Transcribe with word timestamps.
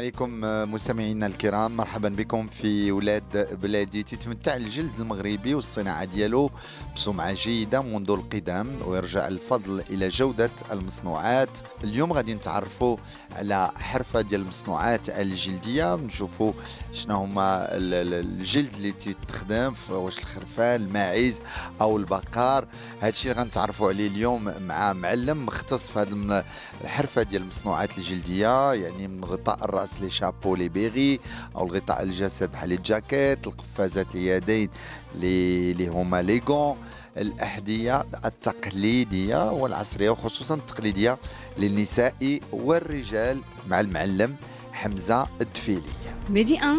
عليكم 0.00 0.44
آه، 0.44 0.64
مستمعينا 0.64 1.26
الكرام. 1.26 1.76
مرحبا 1.76 2.08
بكم 2.08 2.46
في 2.48 2.92
ولاد 2.92 3.58
بلادي. 3.62 4.02
تتمتع 4.02 4.56
الجلد 4.56 5.00
المغربي 5.00 5.54
والصناعة 5.54 6.04
ديالو 6.04 6.50
بسمعة 6.96 7.32
جيدة 7.32 7.82
منذ 7.82 8.10
القدم 8.10 8.78
ويرجع 8.86 9.28
الفضل 9.28 9.82
إلى 9.90 10.08
جودة 10.08 10.50
المصنوعات. 10.72 11.58
اليوم 11.84 12.12
غادي 12.12 12.34
نتعرفوا 12.34 12.96
على 13.36 13.70
حرفة 13.76 14.20
ديال 14.20 14.40
المصنوعات 14.40 15.08
الجلدية. 15.08 15.94
نشوفوا 15.96 16.52
شنو 16.92 17.14
هما 17.16 17.76
ال- 17.76 17.94
ال- 17.94 18.14
الجلد 18.40 18.74
اللي 18.76 18.92
تستخدم 18.92 19.74
ف- 19.74 19.90
واش 19.90 20.18
الخرفان 20.18 20.80
الماعز 20.82 21.40
أو 21.80 21.96
البقار. 21.96 22.66
هادشي 23.02 23.30
اللي 23.30 23.42
غنتعرفوا 23.42 23.88
عليه 23.88 24.08
اليوم 24.08 24.52
مع 24.60 24.92
معلم 24.92 25.46
مختص 25.46 25.90
في 25.90 25.98
هذه 25.98 26.44
الحرفة 26.80 27.22
ديال 27.22 27.42
المصنوعات 27.42 27.98
الجلدية 27.98 28.72
يعني 28.72 29.08
من 29.08 29.24
غطاء 29.24 29.64
الراس 29.90 30.02
لي 30.02 30.10
شابو 30.10 30.54
لي 30.54 30.68
بيغي 30.68 31.20
أو 31.56 31.66
الغطاء 31.66 32.02
الجسد 32.02 32.52
بحال 32.52 32.72
الجاكيت 32.72 33.46
القفازات 33.46 34.14
اليدين 34.14 34.68
اللي 35.14 35.72
اللي 35.72 35.86
هما 35.88 36.22
لي 36.22 36.42
غون 36.48 36.76
الأحذية 37.16 38.02
التقليدية 38.24 39.52
والعصرية 39.52 40.10
وخصوصا 40.10 40.54
التقليدية 40.54 41.18
للنساء 41.58 42.40
والرجال 42.52 43.42
مع 43.68 43.80
المعلم 43.80 44.36
حمزة 44.72 45.28
الدفيلي. 45.40 45.92
Medi 46.30 46.54
1 46.54 46.76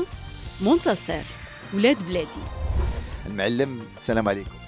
منتصر 0.62 1.24
ولاد 1.74 2.04
بلادي. 2.04 2.44
المعلم 3.26 3.80
السلام 3.98 4.30
عليكم. 4.30 4.61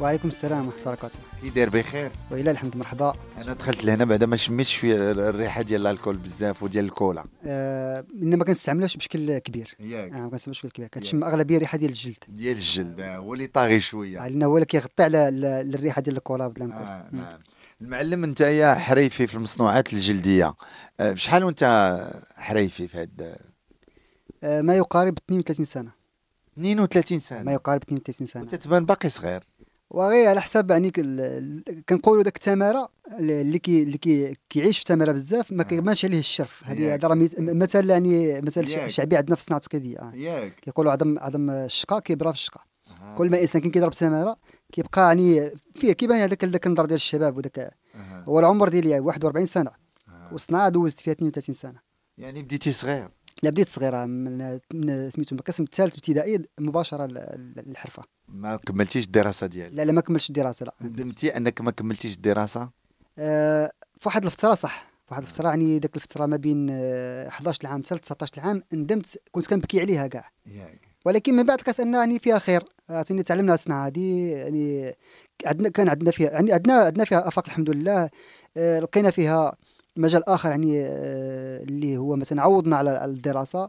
وعليكم 0.00 0.28
السلام 0.28 0.66
ورحمة 0.66 0.78
الله 0.80 0.88
وبركاته. 0.92 1.18
كي 1.42 1.50
داير 1.50 1.68
بخير. 1.70 2.10
وإلى 2.30 2.50
الحمد 2.50 2.76
مرحبا. 2.76 3.14
أنا 3.36 3.52
دخلت 3.52 3.84
لهنا 3.84 4.04
بعدا 4.04 4.26
ما 4.26 4.36
شميتش 4.36 4.74
في 4.76 4.94
الريحة 4.96 5.62
ديال 5.62 5.86
ال 5.86 5.91
colle 5.91 6.16
بزاف 6.16 6.62
وديال 6.62 6.84
الكولا. 6.84 7.24
آه 7.46 8.04
ما 8.12 8.44
كنستعملوش 8.44 8.96
بشكل 8.96 9.38
كبير. 9.38 9.76
ياك. 9.80 10.12
آه 10.12 10.20
ما 10.20 10.28
كنستعملوش 10.30 10.58
بشكل 10.62 10.68
كبير. 10.70 10.88
كتشم 10.88 11.24
أغلبية 11.24 11.56
الريحة 11.56 11.78
ديال 11.78 11.90
الجلد. 11.90 12.16
ديال 12.28 12.56
الجلد 12.56 13.00
آه، 13.00 13.16
هو 13.16 13.34
اللي 13.34 13.46
طاغي 13.46 13.80
شوية. 13.80 14.24
آه، 14.24 14.28
لأن 14.28 14.42
هو 14.42 14.56
اللي 14.56 14.66
كيغطي 14.66 15.02
على 15.02 15.28
ال- 15.28 15.74
الريحة 15.74 16.00
ديال 16.02 16.16
الكولا 16.16 16.46
ولا 16.46 16.54
ال 16.64 16.65
colle 16.65 16.72
آه 16.82 17.08
نعم 17.12 17.38
المعلم 17.80 18.24
أنت 18.24 18.40
يا 18.40 18.74
حريفي 18.74 19.26
في 19.26 19.34
المصنوعات 19.34 19.92
الجلدية 19.92 20.54
آه، 21.00 21.14
شحال 21.14 21.44
وأنت 21.44 21.64
حريفي 22.36 22.88
في 22.88 22.98
هاد؟ 22.98 23.36
آه 24.44 24.60
ما 24.62 24.74
يقارب 24.76 25.18
32 25.18 25.64
سنة. 25.64 25.90
32 26.58 27.16
ما 27.16 27.20
سنة. 27.20 27.52
يقارب 27.52 27.82
32 27.82 28.26
سنة. 28.26 28.42
وانت 28.42 28.54
تبان 28.54 28.84
باقي 28.86 29.08
صغير. 29.08 29.44
وغير 29.94 30.28
على 30.28 30.40
حساب 30.40 30.70
يعني 30.70 30.90
كنقولوا 31.88 32.22
داك 32.22 32.36
التمارة 32.36 32.88
اللي 33.18 33.58
كي 33.58 33.82
اللي 33.82 33.98
كي 33.98 34.36
كيعيش 34.50 34.78
في 34.78 34.82
التماره 34.82 35.12
بزاف 35.12 35.52
ما 35.52 35.62
آه. 35.62 35.66
كيبانش 35.66 36.04
عليه 36.04 36.18
الشرف. 36.18 36.62
هذه 36.64 36.94
هذا 36.94 37.08
راه 37.08 37.14
مثل 37.38 37.90
يعني 37.90 38.40
مثل. 38.40 38.90
شعبي 38.90 39.16
عندنا 39.16 39.34
في 39.36 39.40
الصناعه 39.40 39.58
التقليديه 39.58 39.98
آه. 39.98 40.48
كيقولوا 40.48 40.92
عدم 40.92 41.18
عدم 41.18 41.50
الشقا 41.50 41.98
كيبرا 41.98 42.32
في 42.32 42.38
الشقا 42.38 42.60
كل 43.18 43.30
ما 43.30 43.40
إنسان 43.40 43.62
كان 43.62 43.70
كيضرب 43.70 43.92
تمارة 43.92 44.36
كيبقى 44.72 45.02
يعني 45.02 45.50
فيه 45.72 45.92
كيبان 45.92 46.18
هذاك 46.18 46.44
هذاك 46.44 46.66
النظر 46.66 46.84
ديال 46.84 46.94
الشباب 46.96 47.36
وداك 47.36 47.70
هو 48.28 48.38
العمر 48.40 48.68
ديالي 48.68 49.00
41 49.00 49.46
سنة. 49.46 49.70
والصناعة 50.32 50.68
دوزت 50.68 51.00
فيها 51.00 51.12
32 51.12 51.54
سنة. 51.54 51.78
يعني 52.18 52.42
بديتي 52.42 52.72
صغير. 52.72 53.08
لا 53.42 53.50
بديت 53.50 53.68
صغيرة 53.68 54.04
من, 54.04 54.58
من 54.74 55.10
سميتو 55.10 55.34
من 55.34 55.38
القسم 55.38 55.62
الثالث 55.62 55.94
ابتدائي 55.94 56.42
مباشرة 56.58 57.06
للحرفة. 57.66 58.02
ما 58.28 58.56
كملتيش 58.56 59.04
الدراسة 59.04 59.46
ديالك؟ 59.46 59.72
لا 59.74 59.82
لا 59.84 59.92
ما 59.92 60.00
كملتش 60.00 60.28
الدراسة 60.28 60.66
لا. 60.66 60.74
ندمتي 60.82 61.36
أنك 61.36 61.60
ما 61.60 61.70
كملتيش 61.70 62.14
الدراسة؟ 62.14 62.70
آه 63.18 63.70
في 63.98 64.08
واحد 64.08 64.24
الفترة 64.24 64.54
صح. 64.54 64.90
في 65.06 65.14
واحد 65.14 65.22
الفترة 65.22 65.48
يعني 65.48 65.78
ديك 65.78 65.96
الفترة 65.96 66.26
ما 66.26 66.36
بين 66.36 66.66
آه 66.70 67.28
11 67.28 67.66
عام 67.66 67.82
حتى 67.84 67.98
19 67.98 68.40
عام 68.40 68.62
ندمت 68.72 69.18
كنت 69.30 69.46
كنبكي 69.46 69.80
عليها 69.80 70.06
كاع. 70.06 70.30
ولكن 71.04 71.34
من 71.34 71.42
بعد 71.42 71.60
كاس 71.60 71.80
ان 71.80 71.94
يعني 71.94 72.18
فيها 72.18 72.38
خير. 72.38 72.62
عرفتني 72.88 73.22
تعلمنا 73.22 73.54
الصناعة 73.54 73.86
هذه 73.86 74.32
يعني 74.32 74.94
عندنا 75.46 75.68
كان 75.68 75.88
عندنا 75.88 76.10
فيها 76.10 76.30
يعني 76.30 76.52
عندنا 76.52 76.74
عندنا 76.74 77.04
فيها 77.04 77.28
آفاق 77.28 77.44
الحمد 77.46 77.70
لله. 77.70 78.10
آه، 78.56 78.80
لقينا 78.80 79.10
فيها 79.10 79.56
مجال 79.96 80.28
آخر 80.28 80.50
يعني 80.50 80.80
آه، 80.86 81.62
اللي 81.62 81.96
هو 81.96 82.16
مثلا 82.16 82.42
عوضنا 82.42 82.76
على 82.76 83.04
الدراسة 83.04 83.68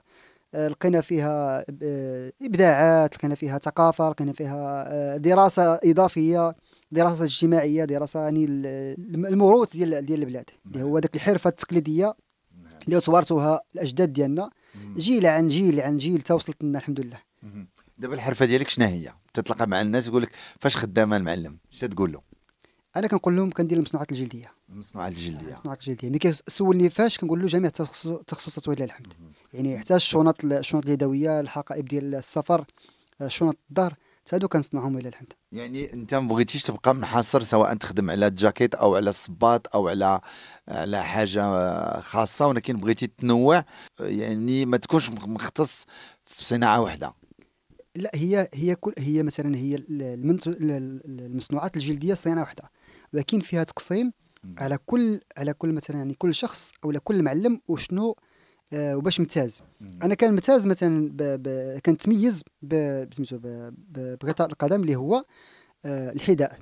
آه، 0.54 0.68
لقينا 0.68 1.02
فيها 1.02 1.66
آه، 1.84 2.32
إبداعات 2.42 3.16
لقينا 3.18 3.36
فيها 3.36 3.58
ثقافة 3.60 4.10
لقينا 4.10 4.34
فيها 4.34 5.18
دراسة 5.18 5.80
إضافية 5.84 6.56
دراسة 6.92 7.24
اجتماعية 7.24 7.86
دراسة 7.86 8.20
يعني 8.20 8.46
ال- 8.46 9.26
الموروث 9.26 9.72
ديال 9.72 10.06
ديال 10.06 10.20
البلاد. 10.20 10.50
اللي 10.66 10.84
هو 10.84 11.00
ذاك 11.00 11.16
الحرفة 11.16 11.48
التقليدية 11.50 12.14
اللي 12.88 13.00
توارثوها 13.00 13.60
الأجداد 13.76 14.14
ديالنا. 14.14 14.50
جيل 14.98 15.26
عن 15.26 15.48
جيل 15.48 15.80
عن 15.82 15.98
جيل 15.98 16.22
تا 16.22 16.34
وصلت 16.34 16.64
لنا 16.64 16.80
الحمد 16.80 17.00
لله. 17.00 17.18
دابا 17.98 18.14
الحرفة 18.14 18.46
ديالك 18.46 18.70
شنو 18.70 18.86
هي؟ 18.86 19.14
تتلقى 19.34 19.68
مع 19.68 19.82
الناس 19.82 20.08
يقول 20.08 20.22
لك 20.22 20.32
فاش 20.60 20.78
خدامه 20.78 21.18
المعلم؟ 21.18 21.58
اش 21.74 21.80
تقول 21.80 22.12
له؟ 22.12 22.22
أنا 22.96 23.08
كنقول 23.08 23.36
لهم 23.36 23.52
كندير 23.52 23.78
المصنوعات 23.78 24.12
الجلدية. 24.12 24.52
المصنوعات 24.70 25.14
الجلدية. 25.14 25.48
المصنوعات 25.48 25.80
الجلدية. 25.82 26.10
ملي 26.10 26.20
كيسولني 26.20 26.90
فاش 26.90 27.18
كنقول 27.18 27.42
له 27.42 27.48
جميع 27.48 27.72
التخصصات 28.06 28.68
ولله 28.68 28.86
الحمد. 28.86 29.14
يعني 29.54 29.80
حتى 29.80 29.96
الشنط 29.96 30.46
الشنط 30.46 30.86
اليدوية 30.86 31.40
الحقائب 31.40 31.86
ديال 31.86 32.16
السفر 32.16 32.66
آه، 33.22 33.28
شنط 33.28 33.58
الدار 33.70 33.94
حتى 34.26 34.36
هادو 34.36 34.48
كنصنعهم 34.48 34.96
ولله 34.96 35.10
الحمد. 35.10 35.34
يعني 35.52 35.94
أنت 35.94 36.16
ما 36.16 36.28
بغيتيش 36.28 36.64
تبقى 36.64 36.96
منحصر 36.96 37.44
سواء 37.44 37.74
تخدم 37.74 38.10
على 38.12 38.28
الجاكيت 38.28 38.76
أو 38.76 38.96
على 38.96 39.10
الصباط 39.10 39.76
أو 39.76 39.88
على 39.88 40.20
على 40.68 41.04
حاجة 41.04 42.00
خاصة 42.00 42.48
ولكن 42.48 42.78
بغيتي 42.78 43.08
تنوع 43.08 43.66
يعني 44.00 44.66
ما 44.66 44.78
تكونش 44.78 45.10
مختص 45.10 45.86
في 46.26 46.44
صناعة 46.44 46.82
واحدة 46.82 47.14
لا 47.96 48.12
هي 48.14 48.50
هي 48.54 48.76
كل 48.76 48.94
هي 48.98 49.24
مثلا 49.24 49.56
هي 49.56 49.84
المصنوعات 49.90 51.76
الجلدية 51.78 52.14
صيانه 52.14 52.42
واحدة 52.42 52.64
ولكن 53.16 53.40
فيها 53.40 53.64
تقسيم 53.64 54.12
على 54.58 54.78
كل 54.86 55.20
على 55.38 55.54
كل 55.54 55.72
مثلا 55.72 55.98
يعني 55.98 56.14
كل 56.14 56.36
شخص 56.36 56.72
أو 56.86 56.92
كل 57.04 57.24
معلم 57.24 57.62
وشنو 57.68 58.16
آه 58.74 58.98
وباش 58.98 59.20
ممتاز 59.20 59.62
أنا 60.04 60.16
كان 60.16 60.32
ممتاز 60.32 60.68
مثلا 60.68 61.10
ب... 61.10 61.18
ب... 61.18 61.80
كنتميز. 61.86 62.44
بسميتو. 62.62 63.40
بغطاء 64.22 64.48
القدم 64.48 64.82
اللي 64.82 64.96
هو 64.96 65.24
آه 65.86 66.12
الحذاء 66.12 66.60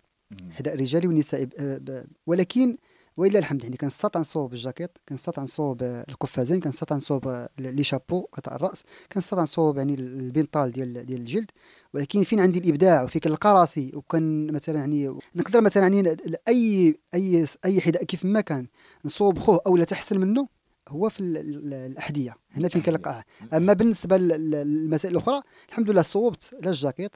حذاء 0.52 0.74
الرجالي 0.74 1.08
والنسائي 1.08 1.46
ب... 1.46 1.54
آه، 1.60 1.78
ب... 1.78 2.06
ولكن 2.28 2.78
ولله 3.18 3.40
الحمد 3.40 3.64
يعني 3.64 3.78
كنستطيع 3.78 4.22
نصوب 4.22 4.54
الجاكيت 4.54 4.98
كنستطيع 5.10 5.44
نصوب 5.44 5.84
القفازين 5.84 6.60
كنستطيع 6.60 6.98
نصوب 6.98 7.48
لي 7.60 7.84
شابو 7.84 8.28
غطاء 8.38 8.56
الرأس 8.56 8.84
كنستطيع 9.12 9.44
نصوب 9.44 9.78
يعني 9.78 9.94
البنطال 9.94 10.72
ديال 10.72 11.06
ديال 11.06 11.20
الجلد. 11.20 11.52
ولكن 11.94 12.24
فين 12.24 12.40
عندي 12.40 12.60
الإبداع 12.60 13.04
وفين 13.04 13.22
كنلقى 13.22 13.54
راسي 13.54 13.92
وكان 13.96 14.52
مثلا 14.52 14.80
يعني 14.80 15.16
نقدر 15.36 15.62
مثلا 15.62 15.84
يعني 15.84 16.18
أي 16.48 16.96
اي 17.14 17.46
أي 17.66 17.82
حذاء 17.82 18.04
كيف 18.04 18.26
ما 18.26 18.42
كان 18.42 18.68
نصوب 19.06 19.40
خوه 19.40 19.60
أو 19.68 19.78
لا 19.78 19.84
تحسن 19.84 20.20
منه 20.20 20.48
هو 20.90 21.10
في 21.10 21.20
ال- 21.20 21.38
ال- 21.38 21.74
الأحذية. 21.74 22.36
هنا 22.52 22.70
فين 22.70 22.82
كنلقاه. 22.82 23.24
أما 23.54 23.74
بالنسبة 23.74 24.18
لل- 24.18 24.52
للمسائل 24.52 25.14
الأخرى 25.14 25.42
الحمد 25.70 25.90
لله 25.92 26.02
صوبت 26.02 26.56
لا 26.62 26.70
الجاكيت 26.70 27.16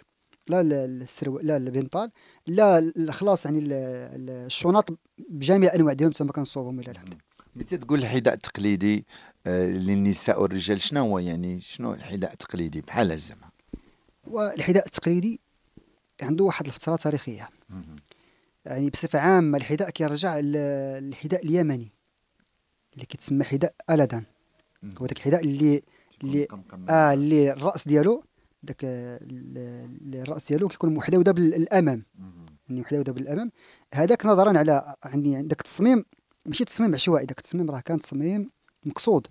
لا 0.50 0.62
ال- 0.62 0.74
السرو 1.02 1.40
لا 1.40 1.58
البنطال 1.58 2.12
لا 2.48 2.92
خلاص 3.10 3.46
يعني 3.46 3.60
ال- 3.60 3.74
ال- 3.74 4.30
الشنط 4.46 5.00
بجميع 5.30 5.76
انواع 5.76 5.94
ديالهم 5.94 6.12
تما 6.14 6.32
كنصوبهم 6.32 6.80
إلى 6.80 6.92
الحمد 6.92 7.14
متى 7.56 7.78
تقول 7.78 8.00
الحذاء 8.00 8.34
التقليدي؟ 8.34 9.06
آه، 9.48 9.66
للنساء 9.66 10.42
والرجال 10.42 10.82
شنو 10.82 11.02
هو 11.02 11.20
يعني؟ 11.20 11.62
شنو 11.62 11.94
الحذاء 11.94 12.34
التقليدي 12.34 12.82
بحال 12.82 13.20
زعما 13.20 13.50
والحذاء 14.28 14.86
التقليدي 14.86 15.40
عنده 16.22 16.44
واحد 16.44 16.66
الفترة 16.66 16.96
تاريخية. 16.96 17.50
يعني 18.66 18.90
بصفة 18.90 19.20
عامة 19.20 19.58
الحذاء 19.58 19.90
كيرجع 19.90 20.40
للحذاء 20.40 21.46
اليمني 21.46 21.92
اللي 22.94 23.06
كيتسمى 23.06 23.44
حذاء 23.44 23.74
الادان 23.90 24.24
هو 25.02 25.06
داك 25.06 25.18
الحذاء 25.18 25.42
اللي 25.42 25.82
اللي 26.24 26.48
آه 26.90 27.14
اللي 27.14 27.52
الرأس 27.52 27.88
ديالو 27.88 28.24
داك 28.64 28.84
ال- 28.84 29.58
ال- 30.02 30.22
الرأس 30.22 30.48
ديالو 30.48 30.68
كيكون 30.68 30.94
محدوده 30.94 31.32
بالأمام. 31.32 32.06
يعني 32.70 32.82
محدوده 32.82 33.12
بالأمام. 33.14 33.52
هذاك 33.94 34.26
نظرا 34.26 34.58
على 34.58 34.96
عندي 35.04 35.42
داك 35.42 35.60
التصميم 35.60 36.06
ماشي 36.46 36.64
تصميم 36.66 36.94
عشوائي 36.94 37.26
داك 37.26 37.38
التصميم 37.38 37.72
راه 37.72 37.80
كان 37.80 38.00
تصميم 38.00 38.50
مقصود. 38.86 39.28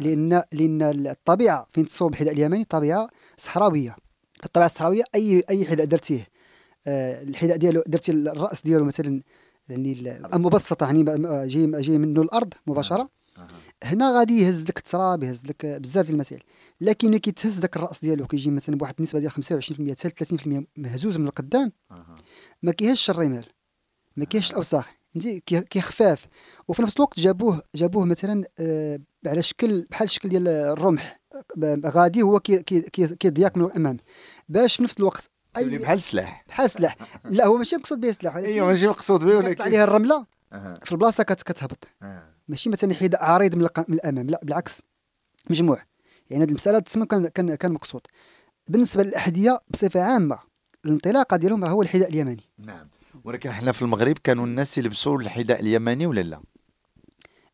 لأن 0.00 0.42
لأن 0.52 0.82
الطبيعة 1.06 1.66
فين 1.72 1.86
تصوب 1.86 2.12
الحذاء 2.12 2.32
اليمني 2.34 2.64
طبيعة 2.64 3.08
صحراوية. 3.36 3.96
الطبيعة 4.44 4.66
الصحراوية 4.66 5.02
اي 5.14 5.44
أي 5.50 5.64
حذاء 5.66 5.86
درتيه؟ 5.86 6.26
آه، 6.86 7.22
الحذاء 7.22 7.56
ديالو 7.56 7.82
درتي 7.86 8.12
الرأس 8.12 8.62
ديالو 8.62 8.84
مثلا 8.84 9.22
يعني 9.68 10.20
مبسطه 10.34 10.86
يعني 10.86 11.02
جاي 11.48 11.66
جاي 11.82 11.98
منه 11.98 12.22
الأرض 12.22 12.54
مباشرة. 12.66 13.02
أها. 13.02 13.08
هنا 13.84 14.18
غادي 14.18 14.38
يهز 14.40 14.64
لك 14.68 14.78
التراب 14.78 15.22
يهز 15.22 15.46
لك 15.46 15.66
بزاف 15.66 16.04
ديال 16.04 16.14
المسائل. 16.14 16.42
لكن 16.80 17.08
ملي 17.08 17.18
كيتهز 17.18 17.58
داك 17.58 17.76
الرأس 17.76 18.00
ديالو 18.00 18.26
كيجي 18.26 18.50
مثلا 18.50 18.76
بواحد 18.76 18.94
النسبة 18.98 19.18
ديال 19.18 19.30
25% 19.32 19.36
حتى 20.04 20.24
30% 20.36 20.64
مهزوز 20.76 21.16
من 21.18 21.26
القدام. 21.26 21.72
ما 22.62 22.72
كيهزش 22.72 23.10
الرمال 23.10 23.44
ما 24.16 24.24
كيهزش 24.24 24.50
الأوساخ. 24.50 24.88
فهمتي 25.10 25.40
كي- 25.40 25.60
كيخفاف. 25.60 26.26
وفي 26.68 26.82
نفس 26.82 26.96
الوقت 26.96 27.20
جابوه 27.20 27.62
جابوه 27.74 28.04
مثلا 28.04 28.44
آه، 28.58 28.98
على 29.26 29.42
شكل 29.42 29.86
بحال 29.90 30.04
الشكل 30.08 30.28
ديال 30.28 30.48
الرمح. 30.48 31.20
غادي 31.86 32.22
هو 32.22 32.40
كي- 32.40 32.62
كي- 32.62 32.80
كي- 32.80 33.16
كيضياك 33.16 33.56
من 33.56 33.64
الأمام. 33.64 33.96
باش 34.48 34.76
في 34.76 34.82
نفس 34.82 34.98
الوقت 34.98 35.30
اي 35.56 35.64
بحال 35.78 36.02
سلاح. 36.02 36.44
بحال 36.48 36.70
سلاح. 36.70 36.96
لا 37.24 37.46
هو 37.46 37.56
ماشي 37.56 37.76
مقصود 37.76 38.00
به 38.00 38.12
سلاح. 38.12 38.36
ايوا 38.36 38.66
ماشي 38.66 38.86
مقصود 38.86 39.24
به 39.24 39.36
ولكن 39.36 39.62
عليها 39.62 39.84
الرملة. 39.84 40.26
في 40.84 40.92
البلاصة 40.92 41.24
كت- 41.24 41.42
كتهبط. 41.42 41.88
ماشي 42.48 42.70
مثلا 42.70 42.94
حذاء 42.94 43.24
عريض 43.24 43.54
من, 43.54 43.68
من 43.88 43.94
الأمام. 43.94 44.30
لا 44.30 44.40
بالعكس 44.42 44.82
مجموع. 45.50 45.82
يعني 46.30 46.44
هذه 46.44 46.48
المسألة 46.48 46.78
تسمى 46.78 47.06
كان 47.06 47.28
كان 47.28 47.54
كان 47.54 47.72
مقصود. 47.72 48.00
بالنسبة 48.68 49.02
للأحذية 49.02 49.60
بصفة 49.70 50.00
عامة 50.00 50.38
الانطلاقة 50.84 51.36
ديالهم 51.36 51.64
راه 51.64 51.70
هو 51.70 51.82
الحذاء 51.82 52.08
اليماني. 52.08 52.42
نعم. 52.58 52.88
ولكن 53.24 53.48
إحنا 53.48 53.72
في 53.72 53.82
المغرب 53.82 54.18
كانوا 54.18 54.46
الناس 54.46 54.78
يلبسوا 54.78 55.18
الحذاء 55.18 55.60
اليماني 55.60 56.06
ولا 56.06 56.20
لا؟ 56.20 56.40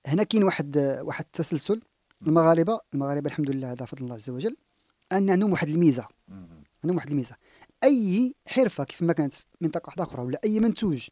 هنا 0.07 0.23
كاين 0.23 0.43
واحد 0.43 0.77
واحد 1.03 1.25
التسلسل. 1.25 1.83
المغاربة 2.27 2.81
المغاربة 2.95 3.31
الحمد 3.31 3.51
لله 3.51 3.73
هذا 3.73 3.85
فضل 3.85 4.05
الله 4.05 4.15
عز 4.15 4.31
وجل 4.31 4.55
أن 5.13 5.31
عندهم 5.31 5.53
واحد 5.53 5.69
الميزة. 5.69 6.07
عندهم 6.85 6.97
واحد 6.97 7.11
الميزة. 7.11 7.37
أي 7.85 8.35
حرفة 8.47 8.85
كيف 8.85 9.03
ما 9.03 9.13
كانت 9.13 9.33
في 9.33 9.47
منطقة 9.61 9.87
واحدة 9.87 10.03
أخرى 10.03 10.23
ولا 10.23 10.41
أي 10.45 10.61
منتوج 10.61 11.09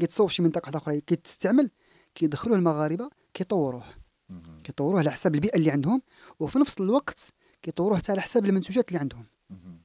كيتصوب 0.00 0.28
في 0.28 0.34
شي 0.34 0.42
منطقة 0.42 0.62
واحدة 0.66 0.78
أخرى 0.78 1.00
كيتستعمل 1.00 1.70
كيدخلوه 2.14 2.56
المغاربة 2.56 3.10
كيطوروه. 3.34 3.84
كيطوروه 4.64 4.98
على 4.98 5.10
حساب 5.10 5.34
البيئة 5.34 5.56
اللي 5.56 5.70
عندهم 5.70 6.02
وفي 6.40 6.58
نفس 6.58 6.80
الوقت 6.80 7.32
كيطوروه 7.62 7.98
حتى 7.98 8.12
على 8.12 8.20
حساب 8.20 8.44
المنتوجات 8.46 8.88
اللي 8.88 8.98
عندهم. 9.00 9.26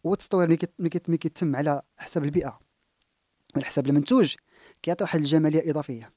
والتطوير 0.04 0.48
ملي 0.48 0.58
كيت- 0.58 0.74
ملي 0.80 0.90
كيت- 0.90 1.10
ملي 1.10 1.18
كيتم 1.18 1.56
على 1.56 1.82
حساب 1.98 2.24
البيئة 2.24 2.60
وعلى 3.56 3.66
حساب 3.66 3.88
المنتوج 3.88 4.36
كيعطي 4.82 5.04
واحد 5.04 5.20
الجمالية 5.20 5.72
إضافية. 5.72 6.14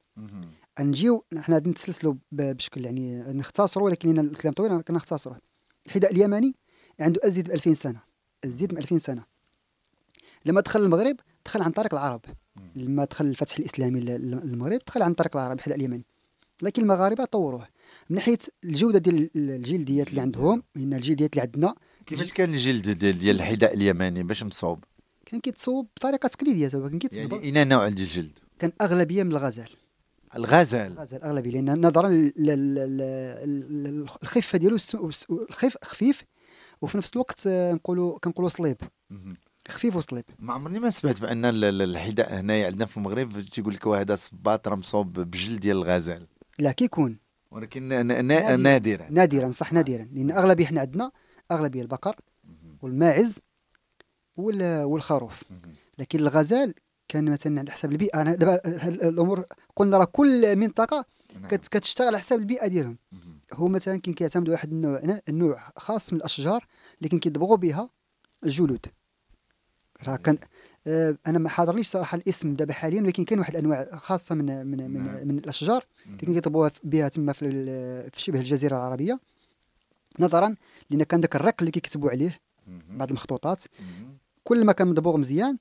نجيو 0.81 1.25
حنا 1.39 1.55
غادي 1.55 1.71
نتسلسلوا 1.71 2.15
ب- 2.33 2.57
بشكل 2.57 2.85
يعني 2.85 3.23
نختصروا 3.33 3.85
ولكن 3.87 4.19
الكلام 4.19 4.55
طويل 4.55 4.81
كنختصروه 4.83 5.39
الحذاء 5.87 6.13
اليماني 6.13 6.55
عنده 7.01 7.21
أزيد 7.25 7.49
من 7.49 7.55
2000 7.55 7.75
سنة. 7.75 8.01
أزيد 8.45 8.73
من 8.73 8.79
2000 8.79 8.99
سنة. 8.99 9.25
لما 10.45 10.61
دخل 10.61 10.81
المغرب 10.83 11.17
دخل 11.47 11.63
عن 11.63 11.71
طريق 11.71 11.95
العرب. 11.95 12.21
لما 12.77 13.05
دخل 13.05 13.25
الفتح 13.25 13.59
الإسلامي 13.59 14.01
لل- 14.01 14.41
للمغرب 14.45 14.79
دخل 14.87 15.03
عن 15.03 15.15
طريق 15.15 15.37
العرب 15.37 15.57
الحذاء 15.57 15.77
اليماني 15.79 16.05
لكن 16.63 16.83
المغاربة 16.83 17.25
طوروه. 17.25 17.67
من 18.11 18.17
ناحية 18.17 18.39
الجودة 18.65 18.99
ديال 18.99 19.31
الجلديات 19.37 20.11
اللي 20.11 20.21
عندهم 20.21 20.63
من 20.75 20.95
الجلديات 20.95 21.33
اللي 21.33 21.43
عندنا 21.43 21.75
كيفاش 22.07 22.33
كان 22.33 22.51
الجلد 22.51 22.91
ديال 22.91 23.19
ديال 23.19 23.37
الحذاء 23.37 23.75
اليماني 23.75 24.23
باش 24.23 24.43
مصوب؟ 24.43 24.85
كان 25.27 25.41
كيتصوب 25.41 25.87
بطريقة 25.97 26.27
تقليدية 26.27 26.69
توا 26.69 26.89
كان 26.89 26.99
كيتصبغ 26.99 27.43
يعني 27.45 27.59
اين 27.61 27.69
نوع 27.69 27.87
الجلد؟ 27.87 28.39
كان 28.59 28.73
أغلبية 28.81 29.23
من 29.23 29.31
الغزال. 29.33 29.69
الغزال. 30.37 30.93
الغزال 30.93 31.23
أغلبية. 31.23 31.51
لأن 31.61 31.87
نظرا 31.87 32.09
لل- 32.09 32.33
لل- 32.37 32.75
لل- 32.75 33.83
لل- 33.85 34.07
الخفة 34.23 34.59
ديالو 34.59 34.79
خفيف 35.85 36.23
وفي 36.83 36.99
نفس 36.99 37.13
الوقت 37.15 37.47
آه، 37.47 37.73
نقولوا 37.73 38.19
كنقولوا 38.19 38.49
صليب. 38.49 38.77
خفيف 39.69 39.97
وصليب. 39.97 40.25
ما 40.39 40.53
عمرني 40.53 40.79
ما 40.79 40.91
سمعت 40.91 41.21
بأن 41.21 41.45
ال- 41.45 41.65
ال- 41.65 41.83
الحذاء 41.83 42.35
هنايا 42.41 42.67
عندنا 42.67 42.87
في 42.87 42.97
المغرب 42.97 43.41
تيقول 43.41 43.75
لك 43.75 43.87
هذا 43.87 44.15
صباط 44.15 44.69
راه 44.69 44.77
مصوب 44.77 45.13
بجلد 45.21 45.61
ديال 45.61 45.77
الغزال. 45.77 46.27
لا 46.59 46.73
كيكون. 46.73 47.19
ولكن 47.51 47.83
نادرا. 48.63 49.09
نادرا. 49.11 49.51
صح 49.51 49.73
نادرا. 49.73 50.09
لأن 50.13 50.31
اغلبيه 50.31 50.67
حنا 50.67 50.81
عندنا 50.81 51.13
اغلبيه 51.51 51.83
البقر 51.83 52.17
والماعز 52.83 53.39
وال- 54.37 54.85
والخروف. 54.85 55.43
لكن 55.99 56.19
الغزال 56.19 56.75
كان 57.09 57.31
مثلا 57.31 57.61
على 57.61 57.71
حسب 57.71 57.93
البيئة. 57.93 58.21
أنا 58.21 58.35
دابا 58.35 58.61
الأمور 59.09 59.45
قلنا 59.77 59.99
راه 59.99 60.05
كل 60.05 60.57
منطقة 60.57 61.05
نعم. 61.41 61.49
كت- 61.51 61.69
كتشتغل 61.69 62.07
على 62.09 62.19
حسب 62.19 62.37
البيئة 62.39 62.67
ديالهم. 62.67 62.99
هو 63.53 63.69
مثلا 63.69 63.97
كاين 63.97 64.15
كيعتمد 64.15 64.49
واحد 64.49 64.73
النوع 64.73 65.21
النوع 65.29 65.73
خاص 65.77 66.13
من 66.13 66.19
الأشجار 66.19 66.67
اللي 67.03 67.19
كيدبغوا 67.19 67.57
بها 67.57 67.91
الجلود. 68.45 68.87
راه 70.09 70.17
كان 70.17 70.39
آه 70.87 71.17
أنا 71.27 71.39
ما 71.39 71.49
حاضرنيش 71.49 71.87
صراحة 71.87 72.17
الاسم 72.17 72.55
دابا 72.55 72.73
حاليا 72.73 73.03
ولكن 73.03 73.25
كاين 73.25 73.39
واحد 73.39 73.57
الأنواع 73.57 73.97
خاصة 73.97 74.35
من 74.35 74.67
من 74.67 74.77
نعم. 74.77 74.91
من, 74.91 75.29
من 75.29 75.39
الاشجار 75.39 75.85
اللي 76.07 76.35
كيطبغوها 76.35 76.71
بها 76.85 77.09
تما 77.09 77.33
في 77.33 77.51
في 78.11 78.21
شبه 78.21 78.39
الجزيرة 78.39 78.77
العربية 78.77 79.21
نظرا 80.21 80.55
لأن 80.91 81.03
كان 81.03 81.21
ذاك 81.21 81.37
الرق 81.37 81.55
اللي 81.61 81.71
كيكتبوا 81.71 82.11
عليه. 82.11 82.41
بعض 82.91 83.09
المخطوطات. 83.09 83.65
كل 84.45 84.65
ما 84.65 84.73
كان 84.73 84.89
مدبوغ 84.89 85.17
مزيان 85.17 85.59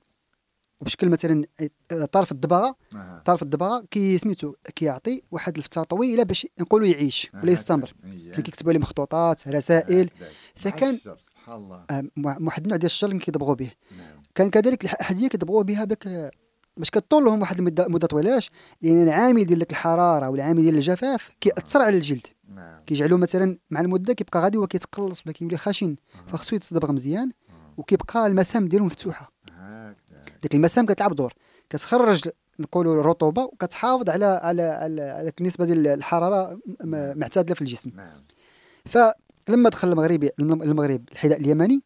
وبشكل 0.80 1.08
مثلا 1.08 1.44
آه، 1.92 2.04
طرف 2.04 2.32
الدباغه. 2.32 2.76
طرف 3.24 3.42
الدباغه 3.42 3.84
كي 3.90 4.18
سميتو 4.18 4.54
كيعطي 4.74 5.22
واحد 5.30 5.56
الفترة 5.56 5.82
طويله 5.82 6.22
باش 6.22 6.46
نقولوا 6.60 6.86
يعيش 6.86 7.30
ولا. 7.34 7.52
يستمر. 7.52 7.94
كان 8.32 8.42
كيكتبوا 8.42 8.70
عليه 8.70 8.80
مخطوطات 8.80 9.48
رسائل. 9.48 10.10
فكان 10.54 10.98
سبحان 11.42 11.56
الله. 11.56 11.84
واحد 12.46 12.62
النوع 12.62 12.76
ديال 12.76 12.90
اللي 13.02 13.18
كيدبغوا 13.18 13.54
به. 13.54 13.70
نعم. 13.98 14.22
كان 14.34 14.50
كذلك 14.50 14.84
الأحذية 14.84 15.28
كيدبغوا 15.28 15.62
بها 15.62 15.84
بك 15.84 16.30
باش 16.76 16.90
كطول 16.90 17.24
لهم 17.24 17.40
واحد 17.40 17.58
المده 17.58 17.88
مدة 17.88 18.06
طويلاش 18.06 18.50
لأن 18.82 19.02
العامل 19.02 19.44
ديال 19.44 19.70
الحرارة 19.70 20.28
والعامل 20.28 20.62
ديال 20.62 20.74
الجفاف 20.74 21.30
كيأثر 21.40 21.82
على 21.82 21.96
الجلد. 21.96 22.26
نعم. 22.48 22.80
كيجعلوه 22.80 23.18
مثلا 23.18 23.58
مع 23.70 23.80
المدة 23.80 24.12
كيبقى 24.12 24.40
غادي 24.40 24.58
هو 24.58 24.66
كيتقلص 24.66 25.26
ولا 25.26 25.32
كيولي 25.32 25.56
خشن 25.56 25.96
فخصو 26.26 26.56
يتصدبغ 26.56 26.92
مزيان 26.92 27.30
وكيبقى 27.76 28.26
المسام 28.26 28.68
ديالو 28.68 28.84
مفتوحة. 28.84 29.32
ديك 30.42 30.54
المسام 30.54 30.86
كتلعب 30.86 31.14
دور. 31.14 31.34
كتخرج 31.70 32.28
نقولوا 32.60 33.00
الرطوبة 33.00 33.42
وكتحافظ 33.42 34.10
على 34.10 34.24
على 34.24 34.62
على 34.62 35.02
على 35.02 35.32
النسبة 35.40 35.64
ديال 35.64 35.86
الحرارة 35.86 36.60
معتدله 36.84 37.54
في 37.54 37.62
الجسم. 37.62 37.90
نعم. 37.96 38.24
فلما 39.46 39.68
دخل 39.68 39.92
المغربي 39.92 40.30
المغرب 40.40 41.08
الحذاء 41.12 41.40
اليمني 41.40 41.82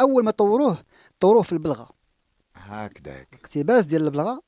أول 0.00 0.24
ما 0.24 0.30
طوروه 0.30 0.78
طوروه 1.20 1.42
في 1.42 1.52
البلغة. 1.52 1.90
هكذاك 2.54 3.28
الاقتباس 3.32 3.86
ديال 3.86 4.02
البلغة 4.02 4.42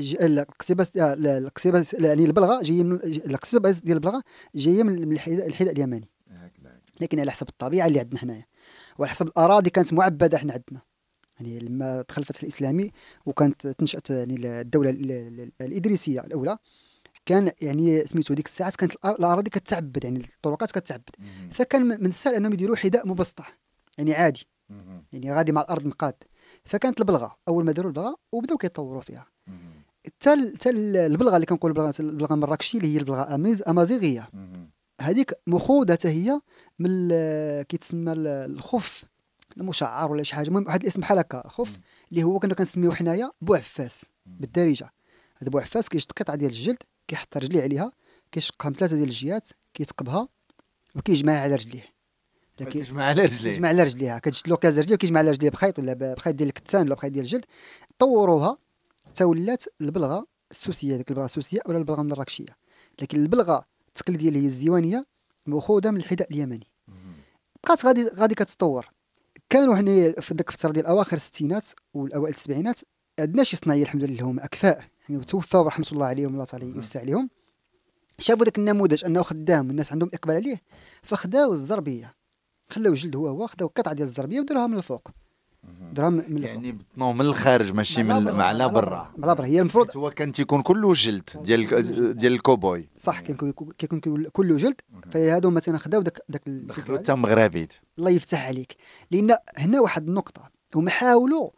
الاقتباس 0.00 0.96
لا، 0.96 1.12
الاقتباس 1.12 1.94
لا، 1.94 2.08
يعني 2.08 2.24
البلغة 2.24 2.62
جاية 2.62 2.82
من 2.82 2.92
الاقتباس 2.92 3.80
ديال 3.80 3.96
البلغة 3.96 4.22
جاية 4.54 4.82
من 4.82 5.12
الحذاء 5.12 5.72
اليمني. 5.72 6.10
هكذاك 6.30 6.82
لكن 7.00 7.20
على 7.20 7.30
حسب 7.30 7.48
الطبيعة 7.48 7.86
اللي 7.86 8.00
عندنا 8.00 8.18
حنايا. 8.18 8.46
وعلى 8.98 9.10
حسب 9.10 9.26
الأراضي 9.26 9.70
كانت 9.70 9.92
معبدة 9.92 10.38
حنا 10.38 10.52
عندنا. 10.52 10.80
يعني 11.40 11.58
لما 11.58 12.02
دخل 12.08 12.22
الفتح 12.22 12.42
الإسلامي 12.42 12.90
وكانت 13.26 13.66
تنشأت 13.66 14.10
يعني 14.10 14.60
الدولة 14.60 14.90
ال- 14.90 15.10
ال- 15.12 15.52
الإدريسية 15.60 16.20
الأولى 16.20 16.58
كان 17.26 17.52
يعني 17.60 18.04
سميتو 18.06 18.34
ديك 18.34 18.46
الساعات 18.46 18.76
كانت 18.76 18.92
الأراضي 19.04 19.50
كتعبد 19.50 20.04
يعني 20.04 20.20
الطرقات 20.20 20.70
كتعبد. 20.72 21.10
فكان 21.50 21.82
من 21.86 22.06
السهل 22.06 22.34
أنهم 22.34 22.52
يديروا 22.52 22.76
حذاء 22.76 23.08
مبسطح 23.08 23.58
يعني 23.98 24.14
عادي. 24.14 24.46
يعني 25.12 25.32
غادي 25.34 25.52
مع 25.52 25.60
الأرض 25.60 25.86
مقاد. 25.86 26.14
فكانت 26.64 27.00
البلغة 27.00 27.36
أول 27.48 27.64
ما 27.64 27.72
داروا 27.72 27.90
البلغة 27.90 28.16
وبداو 28.32 28.56
كيطوروا 28.56 29.00
فيها. 29.00 29.26
حتى 30.06 30.32
ال- 30.32 30.54
حتى 30.56 30.70
ال- 30.70 30.96
البلغة 30.96 31.34
اللي 31.36 31.46
كنقولوا 31.46 31.76
البلغه 31.76 31.94
البلغه 32.00 32.34
المراكشيه 32.34 32.78
اللي 32.78 32.94
هي 32.94 32.98
البلغة 32.98 33.24
أميز- 33.24 33.68
أمازيغية. 33.68 34.28
هذيك 35.00 35.32
مخوذه 35.46 35.92
حتى 35.92 36.08
هي 36.08 36.40
من 36.78 37.08
كيتسمى 37.62 38.12
ال- 38.12 38.26
الخف 38.26 39.04
المشعر 39.56 40.12
ولا 40.12 40.22
شي 40.22 40.34
حاجة. 40.34 40.48
المهم 40.48 40.66
واحد 40.66 40.80
الاسم 40.82 41.00
بحال 41.00 41.18
هكا 41.18 41.48
خف 41.48 41.78
اللي 42.10 42.22
هو 42.22 42.38
كنا 42.38 42.54
كنسميوه 42.54 42.94
حنايا 42.94 43.30
بوعفاس 43.40 44.04
بالدارجة. 44.26 44.92
هذا 45.36 45.50
بوعفاس 45.50 45.88
كيشد 45.88 46.12
قطعه 46.12 46.36
ديال 46.36 46.50
الجلد 46.50 46.82
كيحط 47.08 47.36
رجليه 47.36 47.62
عليها 47.62 47.92
كيشقها 48.32 48.68
من 48.68 48.74
ثلاثة 48.74 48.96
ديال 48.96 49.08
الجهات 49.08 49.48
كيتقبها 49.74 50.28
وكيجمعها 50.96 51.40
على 51.40 51.54
رجليه. 51.54 51.84
لكن 52.60 52.70
كتجمع 52.70 53.04
على 53.04 53.22
رجليه. 53.22 53.52
كيجمع 53.52 53.68
على 53.68 53.82
رجليها. 53.82 54.18
كتشد 54.18 54.48
له 54.48 54.56
كاز 54.56 54.78
رجليه 54.78 54.94
وكيجمع 54.94 55.18
على 55.18 55.30
رجليه 55.30 55.50
بخيط 55.50 55.78
ولا 55.78 55.92
بخيط 55.92 56.34
ديال 56.34 56.48
الكتان 56.48 56.86
ولا 56.86 56.94
بخيط 56.94 57.12
ديال 57.12 57.24
الجلد 57.24 57.44
طوروها 57.98 58.58
حتى 59.06 59.24
ولات 59.24 59.64
البلغة 59.80 60.26
السوسية 60.50 60.96
ديك 60.96 61.10
البلغة 61.10 61.24
السوسية 61.24 61.60
ولا 61.66 61.78
البلغة 61.78 62.00
المراكشيه 62.00 62.56
لكن 63.02 63.20
البلغة 63.22 63.64
التقليدية 63.88 64.28
اللي 64.28 64.40
هي 64.40 64.46
الزيوانية 64.46 65.06
مأخوذة 65.46 65.90
من 65.90 65.96
الحذاء 65.96 66.30
اليمني. 66.32 66.66
بقات 67.64 67.86
غادي 67.86 68.08
غادي 68.08 68.34
كتطور 68.34 68.86
كانوا 69.50 69.74
هنا 69.74 70.12
في 70.20 70.34
ديك 70.34 70.48
الفترة 70.48 70.72
ديال 70.72 70.86
أواخر 70.86 71.16
الستينات 71.16 71.66
والأوائل 71.94 72.34
السبعينات 72.34 72.80
عندنا 73.18 73.44
شي 73.44 73.56
صناعيه 73.56 73.82
الحمد 73.82 74.04
لله 74.04 74.24
هم 74.24 74.40
أكفاء. 74.40 74.84
يعني 75.08 75.24
توفاو 75.24 75.62
رحمه 75.62 75.86
الله 75.92 76.06
عليهم 76.06 76.32
الله 76.32 76.44
تعالى 76.44 76.66
يوسع 76.66 77.00
عليهم. 77.00 77.30
شافوا 78.18 78.44
ذاك 78.44 78.58
النموذج 78.58 79.04
أنه 79.04 79.22
خدام 79.22 79.66
والناس 79.68 79.92
عندهم 79.92 80.10
إقبال 80.14 80.34
عليه 80.34 80.62
فخداو 81.02 81.52
الزربية. 81.52 82.14
خلاو 82.68 82.94
جلد 82.94 83.16
هو 83.16 83.28
هو 83.28 83.46
خداو 83.46 83.68
قطعة 83.68 83.94
ديال 83.94 84.08
الزربية 84.08 84.40
وداروها 84.40 84.66
من 84.66 84.76
الفوق. 84.76 85.08
دراهم 85.92 86.12
من 86.12 86.20
الفوق. 86.20 86.48
يعني 86.48 86.72
بطنوه 86.72 87.12
من 87.12 87.20
الخارج 87.20 87.72
ماشي 87.72 88.02
من 88.02 88.24
مع 88.24 88.52
لا 88.52 88.66
برا. 88.66 89.10
مع 89.16 89.26
لا 89.26 89.32
برا 89.32 89.44
هي 89.46 89.60
المفروض 89.60 89.96
هو 89.96 90.10
كان 90.10 90.32
تيكون 90.32 90.62
كله 90.62 90.92
جلد 90.92 91.30
ديال 91.44 91.66
ديال 92.16 92.32
الكوبوي. 92.32 92.88
صح 92.96 93.20
كيكون 93.20 93.52
كيكون 93.78 94.00
كل- 94.00 94.28
كله 94.28 94.56
جلد. 94.56 94.80
فهادو 95.10 95.50
مثلا 95.50 95.78
خداو 95.78 96.02
داك 96.02 96.18
داك 96.28 96.42
دخلوا 96.48 96.98
حتى 96.98 97.14
مغربيت 97.14 97.74
الله 97.98 98.10
يفتح 98.10 98.46
عليك. 98.46 98.76
لأن 99.10 99.36
هنا 99.56 99.80
واحد 99.80 100.08
النقطة. 100.08 100.50
هما 100.74 100.90
حاولوا 100.90 101.50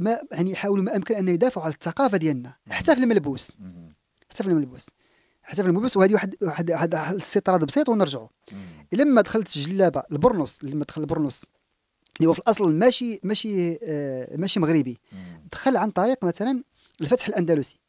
ما 0.00 0.20
يعني 0.32 0.56
حاولوا 0.56 0.84
ما 0.84 0.96
أمكن 0.96 1.14
أن 1.14 1.28
يدافعوا 1.28 1.64
على 1.64 1.74
الثقافة 1.74 2.16
ديالنا 2.16 2.54
حتى 2.70 2.94
في 2.94 3.00
الملبوس. 3.00 3.52
حتى 4.30 4.42
في 4.42 4.48
الملبوس. 4.48 4.86
حتى 5.42 5.62
في 5.62 5.68
الملبوس 5.68 5.96
وهذه 5.96 6.14
واحد 6.14 6.36
واحد 6.42 6.70
واحد 6.70 6.94
الاستطراد 6.94 7.64
بسيط 7.64 7.88
ونرجعوا. 7.88 8.28
لما 8.92 9.20
دخلت 9.22 9.58
جلابة 9.58 10.02
البرنوس 10.12 10.64
لما 10.64 10.84
دخل 10.84 11.00
البرنوس 11.00 11.44
اللي 12.16 12.28
هو 12.28 12.32
في 12.32 12.38
الأصل 12.38 12.74
ماشي 12.74 13.20
ماشي 13.22 13.78
آه 13.82 14.36
ماشي 14.36 14.60
مغربي. 14.60 14.98
دخل 15.52 15.76
عن 15.76 15.90
طريق 15.90 16.24
مثلا 16.24 16.62
الفتح 17.00 17.28
الأندلسي 17.28 17.80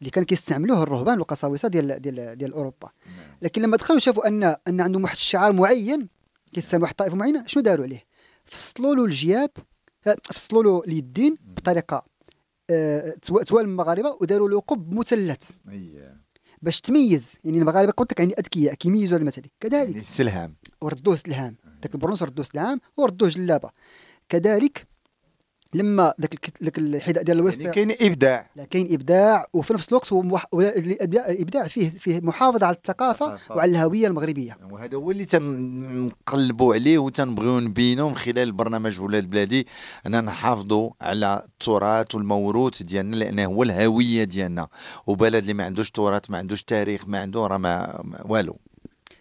اللي 0.00 0.10
كان 0.10 0.24
كيستعملوه 0.24 0.82
الرهبان 0.82 1.18
والقساوسة 1.18 1.68
ديال 1.68 2.02
ديال 2.02 2.38
ديال 2.38 2.52
أوروبا. 2.52 2.88
لكن 3.42 3.62
لما 3.62 3.76
دخلوا 3.76 3.98
شافوا 3.98 4.28
ان 4.28 4.56
أن 4.68 4.80
عندهم 4.80 5.02
واحد 5.02 5.14
الشعار 5.16 5.52
معين 5.52 6.08
كيستعمل 6.52 6.82
واحد 6.82 6.92
الطائفة 6.92 7.16
معينة 7.16 7.44
شنو 7.46 7.62
داروا 7.62 7.84
عليه؟ 7.84 8.02
فصلوا 8.44 8.94
له 8.94 9.04
الجياب 9.04 9.50
فصلوا 10.22 10.62
له 10.62 10.82
اليدين 10.86 11.36
بطريقة 11.56 12.04
آه، 12.70 13.10
توا 13.22 13.42
توا 13.42 13.60
المغاربة 13.60 14.16
وداروا 14.20 14.48
له 14.48 14.60
قب 14.60 14.94
مثلث. 14.94 15.50
باش 16.62 16.80
تميز 16.80 17.36
يعني 17.44 17.58
المغاربة 17.58 17.92
قلت 17.92 18.12
لك 18.12 18.20
يعني 18.20 18.34
أذكياء 18.38 18.74
كيميزوا 18.74 19.18
المسألة 19.18 19.48
كذلك. 19.60 19.88
يعني 19.88 19.98
السلهام. 19.98 20.56
وردوه 20.80 21.16
سلهام 21.16 21.56
ذاك 21.82 21.94
البرونس 21.94 22.22
ردوه 22.22 22.44
سلهام 22.44 22.80
وردوه 22.96 23.28
جلابة. 23.28 23.70
كذلك 24.28 24.86
لما 25.74 26.14
ذاك 26.20 26.52
ذاك 26.62 26.78
الحذاء 26.78 27.22
ديال 27.22 27.38
الوسط 27.38 27.60
يعني 27.60 27.72
كاين 27.72 27.92
إبداع. 28.00 28.50
لا 28.56 28.64
كاين 28.64 28.94
إبداع. 28.94 29.46
وفي 29.52 29.74
نفس 29.74 29.88
الوقت 29.88 30.12
هو 30.12 30.22
موح... 30.22 30.46
الابداع 30.54 31.68
فيه 31.68 31.88
فيه 31.90 32.20
محافظه 32.20 32.66
على 32.66 32.76
الثقافة. 32.76 33.38
وعلى 33.50 33.70
الهوية 33.70 34.06
المغربية. 34.06 34.58
وهذا 34.70 34.96
هو 34.96 35.10
اللي 35.10 35.24
تنقلبوا 35.24 36.74
عليه 36.74 36.98
وتنبغيو 36.98 37.60
نبينوا 37.60 38.08
من 38.08 38.16
خلال 38.16 38.52
برنامج 38.52 39.00
ولاد 39.00 39.28
بلادي. 39.28 39.66
اننا 40.06 40.20
نحافظوا 40.20 40.90
على 41.00 41.42
التراث 41.46 42.14
والموروث 42.14 42.82
ديالنا 42.82 43.16
لأنه 43.16 43.44
هو 43.44 43.62
الهوية 43.62 44.24
ديالنا. 44.24 44.68
وبلد 45.06 45.34
اللي 45.34 45.54
ما 45.54 45.64
عندوش 45.64 45.90
تراث 45.90 46.30
ما 46.30 46.38
عندوش 46.38 46.62
تاريخ 46.62 47.08
ما 47.08 47.18
عنده 47.18 47.46
راه 47.46 47.56
ما- 47.58 48.22
والو. 48.24 48.56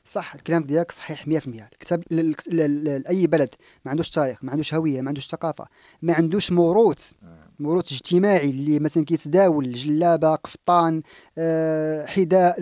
صح 0.06 0.36
الكلام 0.36 0.64
ديالك 0.64 0.92
صحيح 0.92 1.26
100% 1.26 1.30
الكتاب 1.72 2.04
لاي 2.12 3.28
بلد 3.28 3.50
ما 3.86 3.92
عندوش 3.92 4.10
تاريخ 4.10 4.44
ما 4.44 4.52
عندوش 4.52 4.74
هوية 4.74 5.02
ما 5.02 5.08
عندوش 5.08 5.28
ثقافة 5.28 5.68
ما 6.02 6.14
عندوش 6.14 6.52
موروث 6.52 7.12
موروث 7.60 7.92
اجتماعي 7.92 8.50
اللي 8.50 8.80
مثلا 8.80 9.06
كيتداول 9.06 9.72
جلابة 9.72 10.36
قفطان 10.36 11.02
آه، 11.38 12.06
حذاء 12.06 12.56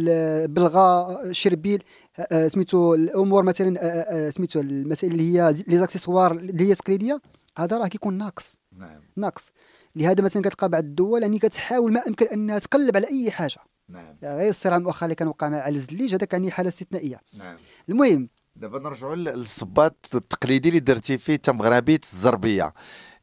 بلغة 0.46 1.32
شربيل 1.32 1.84
آه، 2.20 2.28
آه، 2.32 2.48
سميتو 2.48 2.94
الأمور 2.94 3.44
مثلا 3.44 3.80
آه، 3.80 4.28
آه، 4.28 4.30
سميتو 4.30 4.60
المسائل 4.60 5.12
اللي 5.14 5.40
هي 5.40 5.56
les 5.68 5.78
accessoires 5.78 6.32
اللي 6.32 6.70
هي 6.70 6.76
تقليدية 6.76 7.22
هذا 7.58 7.78
راه 7.78 7.88
كيكون 7.88 8.18
ناقص. 8.18 8.58
نعم. 8.78 9.02
ناقص. 9.16 9.52
لهذا 9.96 10.24
مثلا 10.24 10.42
كتلقى 10.42 10.70
بعض 10.70 10.84
الدول 10.84 11.22
يعني 11.22 11.40
كتحاول 11.40 11.94
ما 11.94 12.08
أمكن 12.08 12.26
انها 12.28 12.60
تقلب 12.60 12.98
على 12.98 13.08
أي 13.08 13.32
حاجة. 13.32 13.58
نعم. 13.92 14.16
يعني 14.22 14.38
غير 14.38 14.50
الصراع 14.50 14.78
المؤخر 14.78 15.06
اللي 15.06 15.16
كان 15.16 15.28
وقع 15.28 15.50
مع 15.50 15.68
الزليج 15.68 16.14
هذاك 16.16 16.34
يعني 16.34 16.52
حالة 16.52 16.70
استثنائية. 16.70 17.22
نعم. 17.34 17.56
المهم 17.90 18.30
دابا 18.56 18.80
نرجعوا 18.80 19.16
للصباط 19.16 19.96
التقليدي 20.16 20.70
اللي 20.70 20.80
درتي 20.80 21.18
فيه 21.18 21.36
تمغربيت 21.36 22.04
الزربية. 22.04 22.74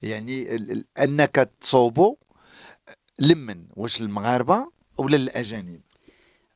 يعني 0.02 0.56
أنك 0.98 1.50
تصوبوا 1.60 2.14
لمن؟ 3.18 3.64
واش 3.76 4.00
المغاربة 4.00 4.70
ولا 4.98 5.16
الأجانب؟ 5.16 5.80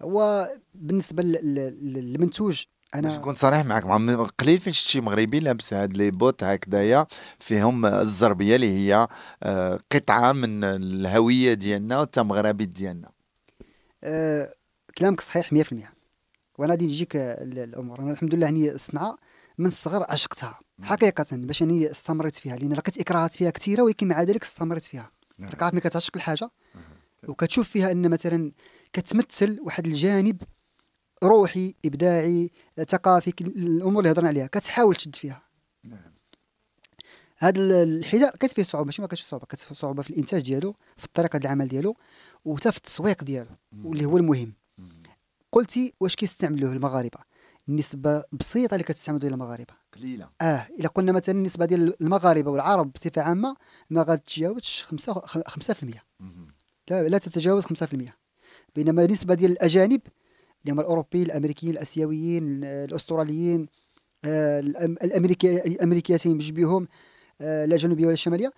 هو 0.03 0.49
بالنسبة 0.75 1.23
لل- 1.23 1.55
لل- 1.55 2.13
للمنتوج 2.13 2.49
باش 2.57 2.69
أنا 2.95 3.17
نكون 3.19 3.35
صريح 3.35 3.65
معك 3.65 3.87
مع 3.87 4.25
قليل 4.39 4.59
فين 4.59 4.73
شتي 4.73 5.01
مغربي 5.01 5.41
لابس 5.41 5.73
هاد 5.75 5.97
لي 5.97 6.11
بوت 6.11 6.45
هكذايا 6.45 7.07
فيهم 7.39 7.87
الزربية 7.87 8.57
اللي 8.57 8.71
هي 8.71 9.09
آه، 9.43 9.81
قطعة 9.93 10.33
من 10.33 10.65
الهوية 10.65 11.55
ديالنا 11.55 12.01
والتمغربي 12.01 12.65
ديالنا. 12.67 13.11
آه 14.05 14.55
كلامك 14.99 15.21
صحيح 15.21 15.53
100% 15.53 15.75
وأنا 16.59 16.71
غادي 16.73 16.85
نجيك 16.85 17.17
ال- 17.17 17.59
الأمور. 17.59 18.01
أنا 18.01 18.13
الحمد 18.13 18.35
لله 18.35 18.47
يعني 18.47 18.73
الصنعه 18.73 19.17
من 19.59 19.67
الصغر 19.67 20.07
عشقتها. 20.09 20.61
حقيقة 20.83 21.25
باش 21.33 21.61
يعني 21.61 21.91
استمريت 21.91 22.35
فيها 22.35 22.57
لأن 22.57 22.73
لقيت 22.73 22.99
إكراهات 22.99 23.33
فيها 23.33 23.51
كثيرة 23.51 23.83
ولكن 23.83 24.09
مع 24.09 24.23
ذلك 24.23 24.43
استمريت 24.43 24.83
فيها. 24.85 25.11
راك 25.41 25.63
عارف 25.63 25.75
ملي 25.75 25.81
كتعشق 25.81 26.13
الحاجة. 26.17 26.49
وكتشوف 27.29 27.69
فيها 27.69 27.93
أن 27.93 28.11
مثلا 28.11 28.53
كتمثل 28.93 29.61
واحد 29.63 29.87
الجانب 29.87 30.43
روحي 31.25 31.75
إبداعي 31.85 32.51
ثقافي 32.89 33.33
الأمور 33.41 33.99
اللي 33.99 34.11
هضرنا 34.11 34.29
عليها. 34.29 34.47
كتحاول 34.47 34.95
تشد 34.95 35.17
فيها. 35.17 35.43
هذا 37.43 37.61
ال- 37.61 37.73
الحذاء 37.99 38.35
لقيت 38.35 38.53
فيه 38.53 38.63
صعوبة 38.63 38.87
ماشي 38.87 39.03
ما 39.03 39.09
كانش 39.09 39.21
فيه 39.21 39.29
صعوبة 39.29 39.47
كانت 39.47 39.61
فيه 39.63 39.75
صعوبة 39.75 40.03
في 40.03 40.11
الإنتاج 40.11 40.43
ديالو 40.43 40.75
في 40.97 41.07
طريقه 41.15 41.37
العمل 41.37 41.69
ديالو 41.69 41.97
وحتى 42.45 42.73
في 42.73 42.79
التسويق 42.79 43.25
ديالو 43.25 43.51
واللي 43.85 44.05
هو 44.05 44.17
المهم. 44.17 44.53
قلتي 45.53 45.95
واش 46.01 46.17
كيستعملوه 46.17 46.73
المغاربة؟ 46.73 47.19
النسبة 47.69 48.25
بسيطة 48.33 48.75
اللي 48.75 48.85
كتستعمل 48.85 49.19
ديال 49.19 49.33
المغاربة. 49.33 49.75
قليلة. 49.95 50.29
آه 50.41 50.67
إلا 50.79 50.89
قلنا 50.89 51.13
مثلا 51.13 51.35
النسبة 51.35 51.65
ديال 51.65 52.03
المغاربة 52.03 52.51
والعرب 52.51 52.93
بصفة 52.93 53.23
عامة 53.23 53.57
ما 53.91 54.03
غاتجاوزش 54.03 54.83
5 54.83 55.13
5% 55.49 55.85
لا 56.91 57.09
لا 57.09 57.19
تتجاوز 57.19 57.65
5% 57.67 57.97
بينما 58.75 59.05
النسبة 59.05 59.35
ديال 59.35 59.51
الأجانب 59.53 60.01
اللي 60.63 60.73
هما 60.73 60.81
الأوروبيين 60.83 61.27
الأمريكيين 61.27 61.73
الأسيويين 61.73 62.65
الأستراليين 62.65 63.67
آه، 64.25 64.61
الامريكي 64.61 65.57
الامريكيتين 65.67 66.39
بجبيهم 66.39 66.89
لا 67.43 67.75
الجنوبيه 67.75 68.05
ولا 68.05 68.13
الشماليه 68.13 68.53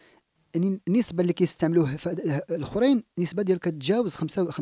يعني 0.55 0.81
النسبة 0.88 1.23
اللي 1.23 1.33
كيستعملوه 1.33 1.99
الأخرين 2.50 3.05
النسبة 3.19 3.43
ديال 3.43 3.59
كتجاوز 3.59 4.14
5 4.14 4.50
95% 4.50 4.55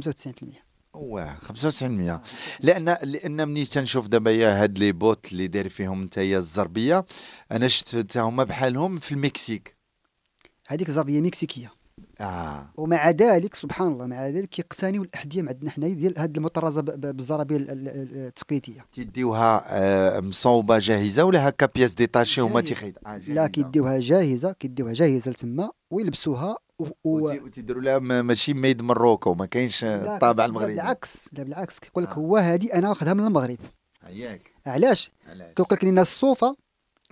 واه 0.95 1.39
95% 1.39 2.21
لأن 2.61 2.97
لأن 3.03 3.49
ملي 3.49 3.65
تنشوف 3.65 4.09
دابا 4.09 4.31
يا 4.31 4.63
هاد 4.63 4.79
les 4.79 4.93
bottes 4.93 5.33
اللي 5.33 5.47
داير 5.47 5.69
فيهم 5.69 6.05
نتايا 6.05 6.39
الزربية 6.39 7.07
أنا 7.53 7.69
شفت 7.69 7.97
حتى 7.97 8.21
هما 8.21 8.45
بحالهم 8.45 8.99
في 8.99 9.13
المكسيك. 9.13 9.77
هذيك 10.69 10.91
زربيه 10.91 11.21
مكسيكية. 11.21 11.73
آه. 12.21 12.69
ومع 12.77 13.11
ذلك 13.11 13.55
سبحان 13.55 13.89
الله 13.93 14.07
مع 14.07 14.29
ذلك 14.29 14.49
كيقتنيوا 14.49 15.05
الاحذيه 15.05 15.41
عندنا 15.49 15.71
حنا 15.71 15.89
ديال 15.89 16.19
هذه 16.19 16.33
المطرزة 16.37 16.81
ب- 16.83 16.85
ب- 17.01 17.17
بالزرابيه 17.17 17.57
ال- 17.57 17.71
ال- 17.71 17.89
ال- 17.89 18.17
التقليدية. 18.27 18.87
تيديوها 18.93 19.63
آه، 19.69 20.21
مصوبة 20.21 20.79
جاهزة 20.79 21.25
ولا 21.25 21.49
هكا 21.49 21.67
pièces 21.67 21.95
détachées 21.95 22.41
هما. 22.41 22.61
تيخيط؟ 22.61 22.95
آه 23.07 23.19
لا. 23.19 23.47
كيديوها 23.47 23.99
جاهزة 24.01 24.53
كيديوها 24.53 24.93
جاهزة 24.93 25.31
لتما 25.31 25.71
ويلبسوها 25.91 26.57
و... 26.79 26.85
و... 26.85 26.91
وتي- 27.05 27.41
وتيديروا 27.41 27.83
لها 27.83 27.99
ماشي 27.99 28.55
ميد 28.55 28.83
مروكو 28.83 29.35
ما 29.35 29.47
كاينش 29.47 29.85
الطابع 29.85 30.45
المغربي. 30.45 30.73
بالعكس 30.73 31.29
لا 31.33 31.43
بالعكس 31.43 31.79
كيقول 31.79 32.05
لك 32.05 32.11
آه. 32.11 32.15
هو 32.15 32.37
هذه 32.37 32.73
أنا 32.75 32.89
واخدها 32.89 33.15
من 33.15 33.27
المغرب. 33.27 33.59
ياك 34.09 34.51
علاش؟ 34.67 35.11
علاش؟ 35.29 35.49
كيقول 35.57 35.67
لك 35.77 35.85
لأن 35.85 35.99
الصوفة 35.99 36.57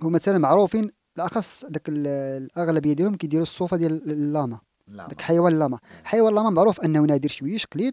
هما 0.01 0.09
مثلا 0.11 0.37
معروفين 0.37 0.91
بالأخص 1.15 1.65
داك 1.65 1.89
ال- 1.89 2.07
الأغلبية 2.43 2.93
ديالهم 2.93 3.15
كيديروا 3.15 3.43
الصوفة 3.43 3.77
ديال 3.77 4.11
اللاما. 4.11 4.55
لا 4.55 4.61
داك 4.87 5.21
حيوان 5.21 5.53
اللاما 5.53 5.79
حيوان 6.03 6.29
اللاما 6.29 6.49
معروف 6.49 6.81
أنه 6.81 6.99
نادر 6.99 7.29
شويش 7.29 7.65
قليل 7.65 7.91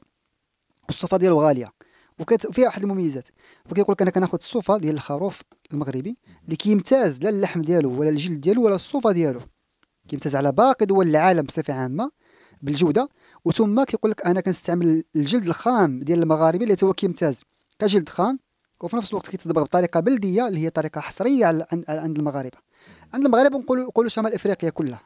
والصوفه 0.88 1.16
ديالو 1.16 1.40
غالية 1.40 1.72
وكت 2.18 2.52
فيها 2.52 2.64
واحد 2.64 2.82
المميزات. 2.82 3.28
وكيقول 3.70 3.92
لك 3.92 4.02
أنا 4.02 4.10
كناخذ 4.10 4.38
الصوفه 4.38 4.78
ديال 4.78 4.94
الخروف 4.94 5.42
المغربي 5.72 6.18
اللي 6.44 6.56
كيمتاز 6.56 7.22
لا 7.22 7.28
اللحم 7.28 7.62
ديالو 7.62 8.00
ولا 8.00 8.08
الجلد 8.08 8.40
ديالو 8.40 8.64
ولا 8.64 8.74
الصوفه 8.74 9.12
ديالو. 9.12 9.40
كيمتاز 10.08 10.36
على 10.36 10.52
باقي 10.52 10.86
دول 10.86 11.08
العالم 11.08 11.42
بصفة 11.42 11.74
عامة 11.74 12.10
بالجودة. 12.62 13.08
وثم 13.44 13.84
كيقول 13.84 14.10
لك 14.10 14.26
أنا 14.26 14.40
كنستعمل 14.40 15.04
الجلد 15.16 15.46
الخام 15.46 16.00
ديال 16.00 16.22
المغاربه 16.22 16.64
اللي 16.64 16.76
هو 16.82 16.92
كيمتاز 16.92 17.42
كجلد 17.78 18.08
خام 18.08 18.38
وفي 18.80 18.96
نفس 18.96 19.10
الوقت 19.10 19.28
كيتصدق 19.28 19.62
بطريقة 19.62 20.00
بلدية 20.00 20.48
اللي 20.48 20.60
هي 20.60 20.70
طريقة 20.70 21.00
حصرية 21.00 21.66
عند 21.88 22.18
المغاربة. 22.18 22.58
عند 23.14 23.24
المغاربة 23.24 23.58
نقولوا 23.58 23.84
نقولوا 23.84 24.08
شمال 24.10 24.34
إفريقيا 24.34 24.70
كلها. 24.70 25.00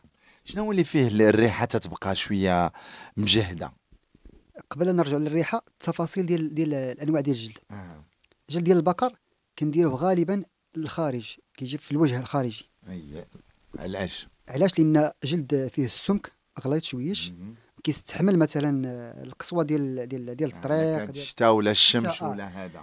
شنو 0.44 0.70
اللي 0.70 0.84
فيه 0.84 1.06
الريحة 1.06 1.64
تتبقى 1.64 2.14
شوية 2.14 2.72
مجهدة 3.16 3.72
قبل 4.70 4.96
نرجع 4.96 5.16
للريحة 5.16 5.64
التفاصيل 5.68 6.26
ديال 6.26 6.54
ديال 6.54 6.74
الأنواع 6.74 7.20
ديال 7.20 7.36
الجلد 7.36 7.58
آه. 7.70 8.04
الجلد 8.48 8.64
ديال 8.64 8.76
البقر 8.76 9.18
كنديروه 9.58 9.94
غالبا 9.94 10.44
للخارج 10.76 11.36
كيجي 11.54 11.78
في 11.78 11.92
الوجه 11.92 12.20
الخارجي 12.20 12.68
أي. 12.88 13.26
علاش 13.78 14.28
علاش 14.48 14.78
لأن 14.78 15.12
جلد 15.24 15.70
فيه 15.74 15.84
السمك 15.84 16.32
غليظ 16.64 16.82
شويش. 16.82 17.32
كيستحمل 17.84 18.38
مثلا 18.38 18.88
آه، 18.88 19.22
القسوه 19.22 19.62
ديال 19.62 20.08
ديال 20.08 20.36
ديال 20.36 20.52
آه، 20.52 20.56
الطريق 20.56 21.08
الشتاء 21.08 21.52
ولا 21.52 21.70
الشمس 21.70 22.22
آه. 22.22 22.30
ولا 22.30 22.48
هذا 22.48 22.80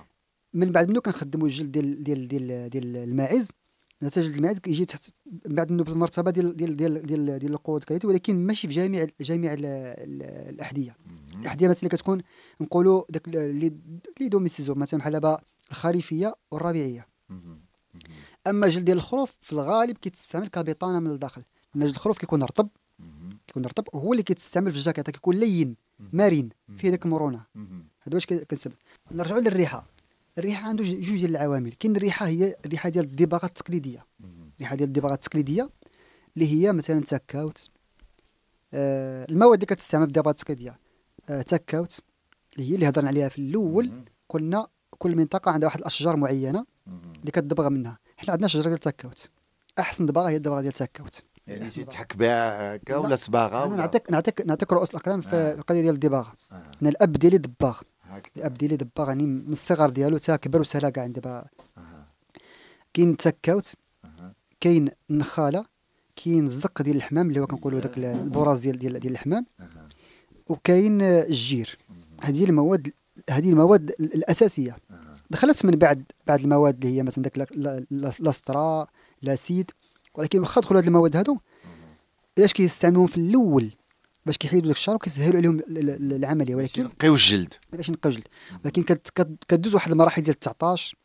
من 0.53 0.71
بعد 0.71 0.89
منه 0.89 0.99
كنخدموا 1.01 1.47
الجلد 1.47 1.71
ديال 1.71 2.03
ديال 2.03 2.27
ديال 2.27 2.69
ديال 2.69 2.97
الماعز 2.97 3.51
نتاج 4.03 4.25
المعد 4.25 4.57
كيجي 4.57 4.85
تحت 4.85 5.09
بعد 5.45 5.69
انه 5.71 5.83
بالمرتبه 5.83 6.31
ديال 6.31 6.57
ديال 6.57 6.75
ديال 6.75 7.05
ديال, 7.05 7.39
ديال 7.39 7.51
القوة 7.53 7.77
الكلويه 7.77 8.01
ولكن 8.05 8.45
ماشي 8.45 8.67
في 8.67 8.73
جميع 8.73 9.07
جميع 9.21 9.53
ال- 9.53 9.65
ال- 9.65 10.49
الاحذيه 10.53 10.95
الاحذيه 11.41 11.67
مثلا 11.67 11.89
كتكون 11.89 12.21
نقولوا 12.61 13.03
داك 13.09 13.27
اللي 13.27 13.73
demi-saison 14.19 14.77
مثلا 14.77 14.99
بحال 14.99 15.13
دابا 15.13 15.41
الخريفيه 15.71 16.35
والربيعية. 16.51 17.07
أما 18.47 18.67
جلد 18.67 18.85
ديال 18.85 18.97
الخروف 18.97 19.37
في 19.41 19.53
الغالب 19.53 19.97
كيتستعمل 19.97 20.47
كبطانه 20.47 20.99
من 20.99 21.07
الداخل. 21.11 21.43
لأن 21.75 21.85
جلد 21.85 21.95
الخروف 21.95 22.17
كيكون 22.17 22.43
رطب. 22.43 22.69
كيكون 23.47 23.65
رطب 23.65 23.83
هو 23.95 24.11
اللي 24.13 24.23
كيتستعمل 24.23 24.71
في 24.71 24.77
الجاكيطه 24.77 25.11
كيكون 25.11 25.35
لين 25.35 25.75
مرن 26.13 26.49
فيه 26.77 26.89
ديك 26.89 27.05
المرونة. 27.05 27.45
هذا 28.01 28.15
واش 28.15 28.25
كنسب. 28.25 28.71
نرجعوا 29.11 29.39
للريحة. 29.39 29.85
الريحة 30.39 30.69
عنده 30.69 30.83
جوج 30.83 31.19
ديال 31.19 31.31
العوامل. 31.31 31.73
كاين 31.73 31.95
الريحة 31.95 32.25
هي 32.27 32.55
الريحة 32.65 32.89
ديال 32.89 33.05
الدباغه 33.05 33.45
التقليدية. 33.45 34.05
الريحة 34.55 34.75
ديال 34.75 34.87
الدباغه 34.87 35.13
التقليدية 35.13 35.69
اللي 36.35 36.53
هي 36.53 36.73
مثلا 36.73 37.01
تاكاوت. 37.01 37.69
آه 38.73 39.25
المواد 39.29 39.53
اللي 39.53 39.65
كتستعمل 39.65 40.03
في 40.03 40.07
الدباغه 40.07 40.31
التقليدية. 40.31 40.79
آه 41.29 41.41
تاكاوت 41.41 41.99
اللي 42.53 42.71
هي 42.71 42.75
اللي 42.75 42.89
هضرنا 42.89 43.07
عليها 43.07 43.29
في 43.29 43.39
الأول. 43.39 43.91
قلنا 44.29 44.67
كل 44.97 45.15
منطقة 45.15 45.51
عندها 45.51 45.67
واحد 45.67 45.79
الأشجار 45.79 46.15
معينة 46.15 46.65
اللي 46.87 47.31
كتدبغ 47.31 47.69
منها. 47.69 47.99
حنا 48.17 48.31
عندنا 48.31 48.47
شجرة 48.47 48.67
ديال 48.67 48.79
تاكاوت. 48.79 49.29
أحسن 49.79 50.05
دباغه 50.05 50.29
هي 50.29 50.35
الدباغه 50.35 50.61
ديال 50.61 50.73
تاكاوت. 50.73 51.23
يعني 51.47 51.69
تيتحك 51.69 52.17
بها 52.17 52.75
هكا 52.75 52.95
ولا 52.95 53.15
صباغة 53.15 53.65
ولا؟ 53.65 53.75
نعطيك 53.75 54.11
نعطيك 54.11 54.41
نعطيك 54.45 54.73
رؤوس 54.73 54.89
الأقلام 54.89 55.21
في 55.21 55.35
آه. 55.35 55.53
القضية 55.53 55.81
ديال 55.81 55.93
الدباغه 55.93 56.33
آه. 56.51 56.71
أنا 56.81 56.89
الأب 56.89 57.11
ديالي 57.11 57.37
دباغ 57.37 57.81
هكذا. 58.19 58.31
الاب 58.37 58.53
ديالي 58.53 58.75
دباغ 58.75 59.07
يعني 59.07 59.25
من 59.25 59.51
الصغر 59.51 59.89
ديالو 59.89 60.17
تا 60.17 60.35
كبر 60.35 60.59
وسهلا 60.61 60.89
كاع 60.89 61.07
دابا. 61.07 61.45
كاين 62.93 63.09
التاكاوت 63.11 63.73
أها. 64.05 64.33
كاين 64.61 64.89
النخالة 65.09 65.63
كاين 66.15 66.45
الزق 66.45 66.81
ديال 66.81 66.95
الحمام 66.95 67.29
اللي 67.29 67.39
هو 67.39 67.47
كنقولوا 67.47 67.79
داك 67.79 67.97
البراز 67.97 68.59
ديال 68.59 68.77
ديال 68.79 68.99
ديال 68.99 69.13
الحمام. 69.13 69.45
وكاين 70.47 71.01
الجير 71.01 71.77
هذه 72.21 72.43
المواد 72.45 72.91
هذه 73.29 73.49
المواد 73.49 73.89
ال- 73.89 74.13
الأساسية. 74.13 74.77
دخلت 75.29 75.65
من 75.65 75.71
بعد 75.71 76.03
بعد 76.27 76.39
المواد 76.39 76.85
اللي 76.85 76.97
هي 76.97 77.03
مثلا 77.03 77.23
داك 77.23 77.37
لا- 77.37 77.45
لا- 77.55 77.85
لا- 77.91 78.11
لاسترا 78.19 78.87
l'acide 79.21 79.71
ولكن 80.15 80.39
واخا 80.39 80.61
دخلوا 80.61 80.79
هاد 80.81 80.87
المواد 80.87 81.15
هادو 81.15 81.37
علاش 82.37 82.53
كيستعملوهم 82.53 83.07
في 83.07 83.17
الأول 83.17 83.71
باش 84.25 84.37
كيحيدوا 84.37 84.67
داك 84.67 84.75
الشعر 84.75 84.95
وكيسهلوا 84.95 85.37
عليهم 85.37 85.59
ال- 85.59 85.77
ال- 85.89 86.13
العملية. 86.13 86.55
ولكن 86.55 86.83
نقيو 86.83 87.13
الجلد. 87.13 87.53
باش 87.73 87.89
نقاو 87.89 88.11
جلد 88.11 88.27
ولكن 88.65 88.83
كدوز 89.47 89.75
واحد 89.75 89.91
المراحل 89.91 90.21
ديال 90.21 90.33
التعطاش 90.35 90.95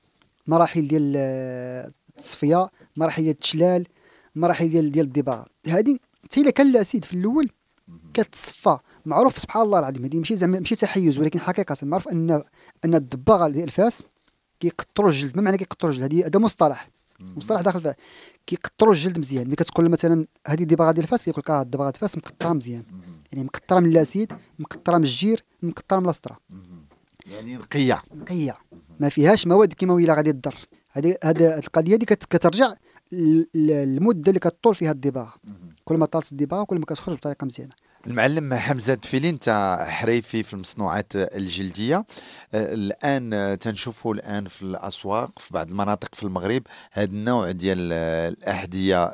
مراحل 0.47 0.89
ديال 0.89 1.13
آه، 1.17 1.93
التصفية 2.09 2.69
مراحل 2.97 3.23
ديال 3.23 3.35
التشلال 3.35 3.87
مراحل 4.35 4.69
ديال 4.69 4.93
ديال 4.93 5.07
الدباغ 5.07 5.45
هذه 5.67 5.97
حتى 6.25 6.41
إلا 6.41 6.51
كان 6.51 6.67
ال 6.67 6.73
acide 6.73 7.05
في 7.05 7.13
الأول 7.13 7.51
كتصفى. 8.15 8.79
معروف 9.07 9.39
سبحان 9.39 9.63
الله 9.63 9.79
العظيم. 9.79 10.05
هذه 10.05 10.17
ماشي 10.19 10.37
زعما 10.37 10.59
ماشي 10.59 10.77
تحيز 10.77 11.19
ولكن 11.19 11.41
حقيقة 11.41 11.77
معروف 11.83 12.09
ان 12.09 12.31
أن 12.85 12.95
الدباغة 12.95 13.49
ديال 13.49 13.65
الفاس 13.65 14.03
كيقطروا 14.61 15.09
الجلد. 15.11 15.37
ما 15.37 15.43
معنى 15.43 15.57
كيقطروا 15.59 15.93
الجلد؟ 15.93 16.05
هذه 16.15 16.27
هذا 16.27 16.39
مصطلح. 16.39 16.89
مصطلح 17.21 17.61
داخل 17.61 17.95
كيقطروا 18.47 18.93
الجلد 18.93 19.19
مزيان. 19.19 19.47
ملي 19.47 19.57
كتقول 19.57 19.89
مثلا 19.89 20.27
هذه 20.47 20.63
الدباغه 20.63 20.93
ديال 20.93 21.05
الفاس 21.05 21.25
كيقول 21.25 21.41
لك 21.41 21.51
آه 21.51 21.63
الدباغه 21.63 21.91
ديال 21.91 21.95
الفاس 21.95 22.19
مقطرة 22.19 22.53
مزيان. 22.53 22.83
يعني 23.33 23.45
مقطرة 23.45 23.81
من 23.81 23.87
ال 23.87 23.94
acide 23.94 24.33
مقطرة 24.59 24.97
من 24.99 25.05
الجير 25.05 25.45
مقطرة 25.63 25.99
من 25.99 26.05
الأسطرة. 26.05 26.39
يعني 27.27 27.57
نقيه 27.57 28.03
نقيه 28.15 28.59
ما 29.01 29.09
فيهاش 29.09 29.47
مواد 29.47 29.73
كيماوية 29.73 30.07
لا 30.07 30.15
غادي 30.15 30.33
تضر. 30.33 30.55
هذه 30.91 31.17
هذه 31.25 31.59
القضية 31.59 31.97
دي 31.97 32.07
كت- 32.07 32.25
كترجع 32.25 32.75
للمده 33.55 34.29
اللي 34.29 34.41
كطول 34.41 34.75
فيها 34.75 34.91
الدباغه 34.93 35.35
كل 35.85 35.97
ما 35.97 36.07
طالت 36.07 36.33
الدباغه 36.33 36.65
كل 36.65 36.79
ما 36.79 36.85
كتخرج 36.85 37.17
بطريقة 37.17 37.45
مزيانة. 37.45 37.75
المعلم 38.07 38.55
حمزة 38.55 38.95
دفيلي 38.95 39.29
انت 39.29 39.77
حريفي 39.89 40.43
في 40.43 40.55
المصنوعات 40.55 41.13
الجلدية. 41.17 41.97
آه، 42.55 42.75
الآن 42.75 43.33
آه، 43.33 43.55
تنشوفوا 43.55 44.15
الآن 44.15 44.49
في 44.49 44.63
الأسواق 44.63 45.39
في 45.39 45.55
بعض 45.55 45.71
المناطق 45.71 46.15
في 46.15 46.23
المغرب 46.23 46.63
هذا 46.93 47.05
النوع 47.11 47.51
ديال 47.51 47.89
آه، 47.93 48.29
الأحذية 48.29 49.05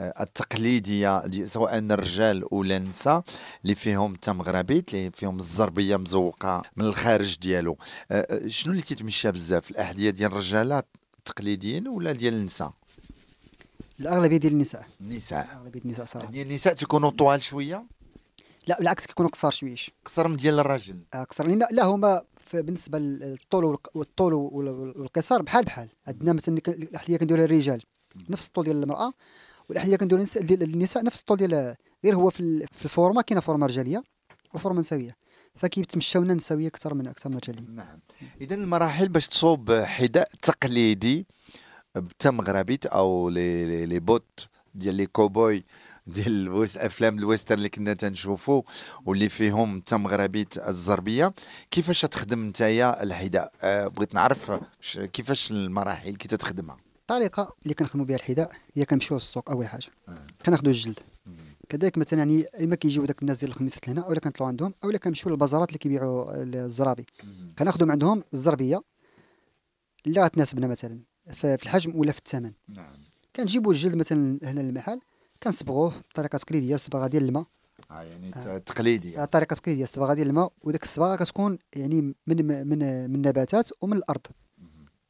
التقليدية 0.00 1.26
دي- 1.26 1.46
سواء 1.46 1.78
الرجال 1.78 2.44
ولا 2.50 2.76
النساء 2.76 3.22
اللي 3.64 3.74
فيهم 3.74 4.14
تمغربيت 4.14 4.94
اللي 4.94 5.10
فيهم 5.10 5.36
الزربية 5.36 5.96
مزوقة 5.96 6.62
من 6.76 6.84
الخارج 6.84 7.38
ديالو. 7.38 7.78
شنو 8.46 8.72
اللي 8.72 8.82
تيتمشى 8.82 9.30
بزاف؟ 9.32 9.70
الأحذية 9.70 10.10
ديال 10.10 10.32
الرجاله 10.32 10.82
التقليديين 11.18 11.88
ولا 11.88 12.12
ديال 12.12 12.34
النساء؟ 12.34 12.72
الأغلبية 14.00 14.36
ديال 14.36 14.52
النساء. 14.52 14.86
النساء. 15.00 15.48
اغلبيه 15.60 15.80
النساء 15.84 16.04
صراحة. 16.06 16.30
ديال 16.30 16.46
النساء 16.46 16.74
تكونوا 16.74 17.10
طوال 17.10 17.42
شوية؟ 17.42 17.84
لا 18.66 18.78
بالعكس 18.78 19.06
كيكونوا 19.06 19.30
قصار 19.30 19.50
شويش 19.50 19.90
أكثر 20.02 20.28
من 20.28 20.36
ديال 20.36 20.58
الرجل 20.58 20.98
آه، 21.14 21.24
قصر 21.24 21.46
لأن 21.46 21.62
لا 21.70 21.84
هما 21.84 22.22
بالنسبة 22.54 22.98
للطول 22.98 23.78
والطول 23.94 24.34
وال- 24.34 24.68
والقصار 24.98 25.42
بحال 25.42 25.64
بحال. 25.64 25.88
عندنا 26.06 26.32
مثلا 26.32 26.58
الأحذية 26.68 27.16
كنديرها 27.16 27.46
للرجال 27.46 27.82
نفس 28.30 28.46
الطول 28.46 28.64
ديال 28.64 28.82
المرأة 28.82 29.12
والأحذية 29.68 29.96
كنديرها 29.96 30.24
للنساء 30.40 31.04
نفس 31.04 31.20
الطول 31.20 31.36
ديال 31.36 31.74
غير 32.04 32.14
هو 32.14 32.30
في 32.30 32.40
ال- 32.40 32.66
في 32.72 32.84
ال 32.84 32.90
forma 32.90 33.22
كاينة 33.22 33.40
forma 33.40 33.66
رجالية 33.66 34.02
و 34.54 34.58
forma 34.58 34.80
نسوية. 34.80 35.16
فكيتمشاونا 35.54 36.34
نسوية 36.34 36.66
أكثر 36.68 36.94
من 36.94 37.06
أكثر 37.06 37.30
من 37.30 37.36
رجالية. 37.36 37.68
نعم. 37.70 38.00
اذا 38.40 38.54
المراحل 38.54 39.08
باش 39.08 39.28
تصوب 39.28 39.72
حذاء 39.72 40.28
تقليدي 40.42 41.26
بتمغربيت 41.96 42.86
أو 42.86 43.28
les 43.28 43.64
les, 43.64 43.86
les 43.86 44.00
bottes 44.00 44.48
ديال 44.74 44.94
les 44.94 45.06
cow-boys 45.06 45.64
ديال 46.06 46.68
أفلام 46.76 47.18
ال 47.18 47.23
western 47.23 47.58
اللي 47.58 47.68
كنا 47.68 47.94
تنشوفوا 47.94 48.62
واللي 49.06 49.28
فيهم 49.28 49.80
تمغربيت 49.80 50.58
الزربية. 50.58 51.34
كيفاش 51.70 52.00
تخدم 52.00 52.48
نتايا 52.48 53.02
الحذاء 53.02 53.52
أه 53.62 53.86
بغيت 53.86 54.14
نعرف 54.14 54.60
كيفاش 55.12 55.50
المراحل 55.50 56.14
كي 56.14 56.28
تتخدمها. 56.28 56.76
الطريقة 57.00 57.56
اللي 57.62 57.74
كنخدموا 57.74 58.06
بها 58.06 58.16
الحذاء 58.16 58.52
هي 58.74 58.84
كنمشيو 58.84 59.16
للسوق 59.16 59.50
أول 59.50 59.66
حاجة. 59.66 59.86
كناخذوا 60.46 60.70
الجلد. 60.70 60.98
كذلك 61.68 61.98
مثلا 61.98 62.18
يعني 62.18 62.44
إما 62.44 62.76
كيجيو 62.76 63.04
داك 63.04 63.22
الناس 63.22 63.38
ديال 63.38 63.50
الخميسات 63.50 63.88
لهنا 63.88 64.00
أولا 64.00 64.20
كنطلعوا 64.20 64.48
عندهم 64.48 64.74
أولا 64.84 64.98
كنمشيو 64.98 65.30
للبازارات 65.30 65.68
اللي 65.68 65.78
كيبيعوا 65.78 66.42
الزرابي. 66.42 67.06
كناخذوا 67.58 67.86
من 67.86 67.92
عندهم 67.92 68.24
الزربية. 68.34 68.82
اللي 70.06 70.20
غتناسبنا 70.20 70.66
مثلا 70.66 71.00
في 71.34 71.54
الحجم 71.62 71.96
ولا 71.96 72.12
في 72.12 72.18
الثمن. 72.18 72.52
نعم. 72.68 72.94
كنجيبوا 73.36 73.72
الجلد 73.72 73.94
مثلا 73.94 74.38
هنا 74.42 74.60
للمحل. 74.60 75.00
كنصبغوه 75.44 75.94
بطريقة 76.10 76.38
تقليديه 76.38 76.74
الصباغة 76.74 77.06
ديال 77.06 77.24
الماء. 77.24 77.44
آه 77.90 78.02
يعني 78.02 78.30
تقليدي. 78.60 79.18
آه، 79.18 79.24
طريقة 79.24 79.54
تقليديه 79.54 79.82
الصباغة 79.84 80.14
ديال 80.14 80.28
الماء. 80.28 80.52
وديك 80.62 80.82
الصباغة 80.82 81.16
كتكون 81.16 81.58
يعني 81.76 82.00
من 82.02 82.14
من 82.46 82.66
من 82.68 82.82
النباتات 83.14 83.70
ومن 83.80 83.96
الأرض. 83.96 84.20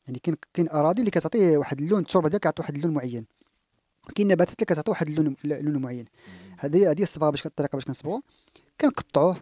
يعني 0.07 0.19
كاين 0.19 0.37
كاين 0.55 0.71
أراضي 0.71 1.01
اللي 1.01 1.11
كتعطي 1.11 1.57
واحد 1.57 1.81
اللون 1.81 2.01
التربة 2.01 2.29
ديالها 2.29 2.39
كتعطي 2.39 2.63
واحد 2.63 2.75
اللون 2.75 2.95
معين. 2.95 3.27
كاين 4.15 4.29
نباتات 4.29 4.55
اللي 4.55 4.67
كتعطي 4.67 4.91
واحد 4.91 5.09
اللون 5.09 5.37
لون 5.45 5.83
معين. 5.83 6.05
هذه 6.59 6.91
هذه 6.91 7.03
الصباغة 7.03 7.31
باش 7.31 7.47
الطريقة 7.47 7.77
باش 7.77 7.85
كنصبغوه. 7.85 8.23
كنقطعوه. 8.81 9.37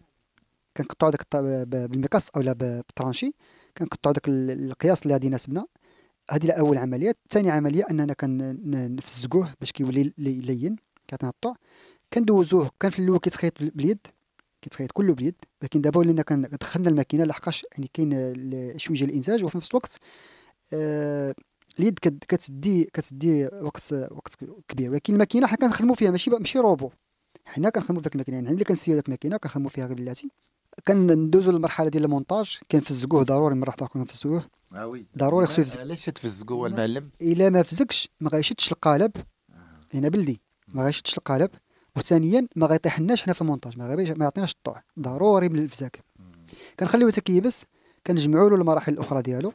كنقطعو 0.77 1.11
داك 1.11 1.37
بالمقص 1.67 2.29
اولا 2.37 2.53
بالطرانشي 2.53 3.35
كنقطعو 3.79 4.13
داك 4.13 4.29
ال- 4.29 4.51
القياس 4.71 5.03
اللي 5.03 5.15
غادي 5.15 5.27
يناسبنا. 5.27 5.67
هذه 6.31 6.51
أول 6.53 6.79
عملية. 6.79 7.15
ثاني 7.31 7.51
عملية 7.51 7.85
أننا 7.91 8.13
كنفزقوه 8.13 9.55
باش 9.61 9.73
كيولي 9.73 10.13
لي- 10.19 10.41
لين 10.41 10.77
كتنطع 11.09 11.53
كندوزوه 12.13 12.71
كان 12.81 12.91
في 12.91 12.99
الأول 12.99 13.19
كيتخيط 13.19 13.59
بال- 13.61 13.71
باليد 13.71 13.99
كيتخيط 14.63 14.93
كله 14.93 15.15
باليد 15.15 15.35
لكن 15.63 15.81
دابا 15.81 15.99
ولينا 16.01 16.23
كندخلنا 16.23 16.89
الماكينة 16.89 17.25
لحقاش 17.25 17.67
يعني 17.73 17.91
كاين 17.95 18.79
شوية 18.79 19.03
الإنتاج 19.03 19.45
وفي 19.45 19.57
نفس 19.57 19.71
الوقت 19.71 19.99
آه 20.75 21.35
اليد 21.79 21.99
كت- 21.99 22.25
كتدي 22.29 22.85
كتدي 22.85 23.45
وقت 23.47 23.93
وقت 24.11 24.35
كبير. 24.69 24.91
ولكن 24.91 25.13
الماكينة 25.13 25.47
حنا 25.47 25.57
كنخدموا 25.59 25.95
فيها 25.95 26.11
ماشي 26.11 26.31
ماشي 26.31 26.59
روبو. 26.59 26.91
حنا 27.45 27.71
كنخدموا 27.71 28.01
في 28.01 28.05
ديك 28.09 28.15
الماكينة. 28.15 28.37
يعني 28.37 28.51
اللي 28.51 28.65
كنسيو 28.65 28.95
ديك 28.95 29.07
الماكينة 29.07 29.37
كنخدموا 29.37 29.71
فيها 29.71 29.87
بلاتي. 29.87 30.31
كندوزو 30.89 31.53
للمرحلة 31.53 31.89
ديال 31.89 32.05
المونتاج 32.05 32.59
كنفزقوه 32.71 33.23
ضروري 33.23 33.55
مرة 33.55 33.69
واحدة 33.71 33.87
كنفزقوه. 33.87 34.45
آه 34.75 34.87
oui. 34.87 35.07
ضروري 35.19 35.47
خصو 35.47 35.63
يفزق 35.63 35.81
علاش 35.81 36.05
تفزقوا 36.05 36.69
المعلم؟ 36.69 37.11
إلا 37.21 37.51
ما 37.51 37.63
فزقش 37.63 38.09
ما 38.21 38.29
غيشدش 38.31 38.73
القالب 38.73 39.13
هنا 39.95 40.09
بلدي. 40.09 40.41
ما 40.69 40.85
غيشدش 40.85 41.19
القالب. 41.19 41.51
وثانيا 41.97 42.49
ما 42.57 42.67
غيطيحناش 42.67 43.23
حنا 43.23 43.33
في 43.33 43.43
المونتاج. 43.43 43.79
ما 43.79 43.89
غيبيش 43.89 44.11
ما 44.11 44.25
يعطيناش 44.25 44.53
الطوع. 44.53 44.83
ضروري 45.01 45.49
من 45.49 45.59
الفزاك 45.59 46.05
كنخليوه 46.81 47.11
حتى 47.13 47.21
كيبس 47.21 47.65
كنجمعوا 48.07 48.51
له 48.51 48.57
المراحل 48.57 48.93
الأخرى 48.93 49.23
ديالو. 49.23 49.53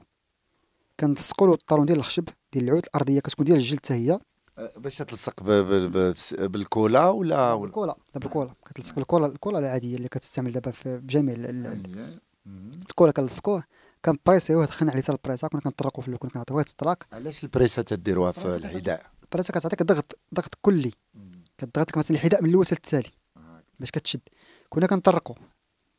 كنلصقوا 1.00 1.48
له 1.48 1.54
الطارون 1.54 1.86
ديال 1.86 1.98
الخشب 1.98 2.30
ديال 2.54 2.64
العود 2.64 2.86
الأرضية. 2.86 3.20
كتكون 3.20 3.46
ديال 3.46 3.58
الجلد 3.58 3.80
حتى 3.80 3.94
هي. 3.94 4.20
آه، 4.58 4.74
باش 4.78 4.98
تلصق 4.98 5.44
بالكولا 6.42 7.08
ولا 7.08 7.54
ولا 7.54 7.56
بالكولا. 7.62 7.96
لا 8.16 8.20
بالكولا. 8.20 8.54
كتلصق 8.66 8.96
بالكولا. 8.96 9.26
الكولا 9.28 9.60
العادية 9.60 9.96
اللي 9.96 10.08
كتستعمل 10.08 10.52
دابا 10.52 10.72
في 10.72 11.02
جميع 11.06 11.36
ال- 11.36 11.46
ال- 11.46 12.20
الكولا 12.90 13.12
كنلصقوه. 13.12 13.64
كان 14.08 14.18
بريسي 14.26 14.66
دخلنا 14.66 14.92
عليه 14.92 15.02
حتى 15.02 15.12
البريسه 15.12 15.48
كنا 15.48 15.62
كنطرقوا 15.62 16.04
في 16.04 16.18
كنا 16.18 16.30
كنعطيوه 16.32 16.66
الطراق 16.70 17.04
علاش 17.14 17.44
البريسه 17.44 17.82
تديروها 17.82 18.32
في 18.32 18.56
الحذاء؟ 18.56 19.06
البريسه 19.24 19.54
كتعطيك 19.54 19.84
ضغط 19.84 20.20
ضغط 20.34 20.56
كلي. 20.62 20.92
كتضغطك 21.58 21.98
مثلا 21.98 22.18
الحذاء 22.18 22.44
من 22.44 22.50
الأول 22.50 22.66
حتى 22.66 22.76
التالي 22.76 23.12
باش 23.80 23.92
كتشد. 23.92 24.20
كنا 24.70 24.88
كنطرقوا. 24.88 25.36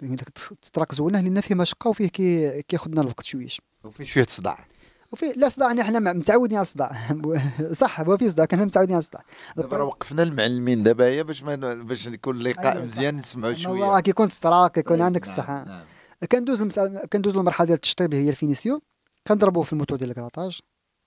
يعني 0.00 0.16
داك 0.16 0.28
الطراق 0.52 0.94
زولناه 0.94 1.20
لأن 1.20 1.40
فيه 1.40 1.54
مشقه 1.54 1.88
وفيه 1.88 2.08
كي 2.08 2.62
كياخذنا 2.62 3.00
الوقت 3.00 3.24
شويش 3.24 3.60
وفي 3.84 4.04
شوية 4.04 4.26
صداع. 4.28 4.66
وفي 5.12 5.32
لا 5.36 5.48
صداع 5.48 5.68
يعني 5.68 5.84
حنا 5.84 6.12
متعودين 6.12 6.56
على 6.56 6.62
الصداع. 6.62 6.92
صح 7.72 8.00
هو 8.00 8.16
في 8.16 8.30
صداع 8.30 8.44
كنا 8.44 8.64
متعودين 8.64 8.94
على 8.94 8.98
الصداع. 8.98 9.22
دابا 9.56 9.76
راه 9.76 9.84
وقفنا 9.84 10.22
المعلمين 10.22 10.82
دابا 10.82 11.04
هي 11.04 11.24
باش 11.24 11.42
ما 11.42 11.74
باش 11.74 12.06
يكون 12.06 12.36
اللقاء 12.36 12.72
أيوة، 12.72 12.84
مزيان 12.84 13.16
نسمعوا 13.16 13.54
شوية. 13.54 13.84
راه 13.84 14.00
كيكون 14.00 14.26
استراق 14.26 14.72
كيكون 14.72 15.00
عندك 15.00 15.22
نعم، 15.22 15.30
الصحة. 15.30 15.64
نعم. 15.64 15.84
كندوز 16.26 16.60
المسألة 16.60 17.06
كندوز 17.06 17.36
المرحلة 17.36 17.66
ديال 17.66 17.76
التشطيب 17.76 18.12
اللي 18.12 18.24
هي 18.24 18.30
ال 18.30 18.35
finition. 18.35 18.82
كنضربوه 19.26 19.64
في 19.64 19.72
الموتور 19.72 19.98
ديال 19.98 20.10
ال 20.10 20.16
grattage 20.16 20.60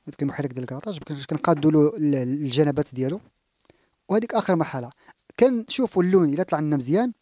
هذاك 0.08 0.22
المحرك 0.22 0.50
ديال 0.50 0.64
ال 0.64 0.68
grattage 0.68 1.00
كن- 1.00 1.24
كنقادوا 1.30 1.72
له 1.72 1.98
ال- 1.98 2.16
الجنبات 2.16 2.96
ديالو. 2.96 3.22
وهذيك 4.10 4.34
آخر 4.34 4.56
مرحلة. 4.56 4.90
كنشوفوا 5.40 6.04
اللون 6.04 6.34
إلا 6.34 6.44
طلع 6.44 6.60
لنا 6.60 6.76
مزيان 6.76 7.14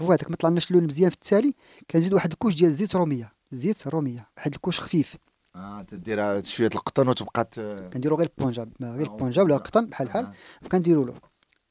هو 0.00 0.12
هذاك 0.12 0.30
ما 0.30 0.36
طلعناش 0.36 0.70
اللون 0.70 0.84
مزيان 0.84 1.10
في 1.10 1.16
التالي 1.16 1.54
كنزيد 1.90 2.14
واحد 2.14 2.32
ال 2.32 2.35
couche 2.35 2.54
ديال 2.54 2.68
الزيت 2.70 2.94
رومية. 2.96 3.32
زيت 3.50 3.86
رومية 3.86 4.28
واحد 4.36 4.54
ال 4.54 4.58
couche 4.58 4.80
خفيف. 4.80 5.16
آه 5.56 5.82
تدير 5.82 6.42
شوية 6.44 6.70
القطن 6.74 7.08
وتبقى 7.08 7.44
ت... 7.44 7.60
كنديروا 7.92 8.18
غير 8.18 8.30
ال 8.38 8.43
éponge 8.43 8.72
ما 8.80 8.92
غير 8.92 9.06
آه، 9.10 9.12
ال 9.12 9.17
éponge 9.17 9.46
ولا 9.46 9.56
القطن 9.56 9.86
بحال 9.86 10.06
بحال. 10.08 10.24
آه. 10.26 10.32
وكنديروا 10.64 11.06
له. 11.06 11.14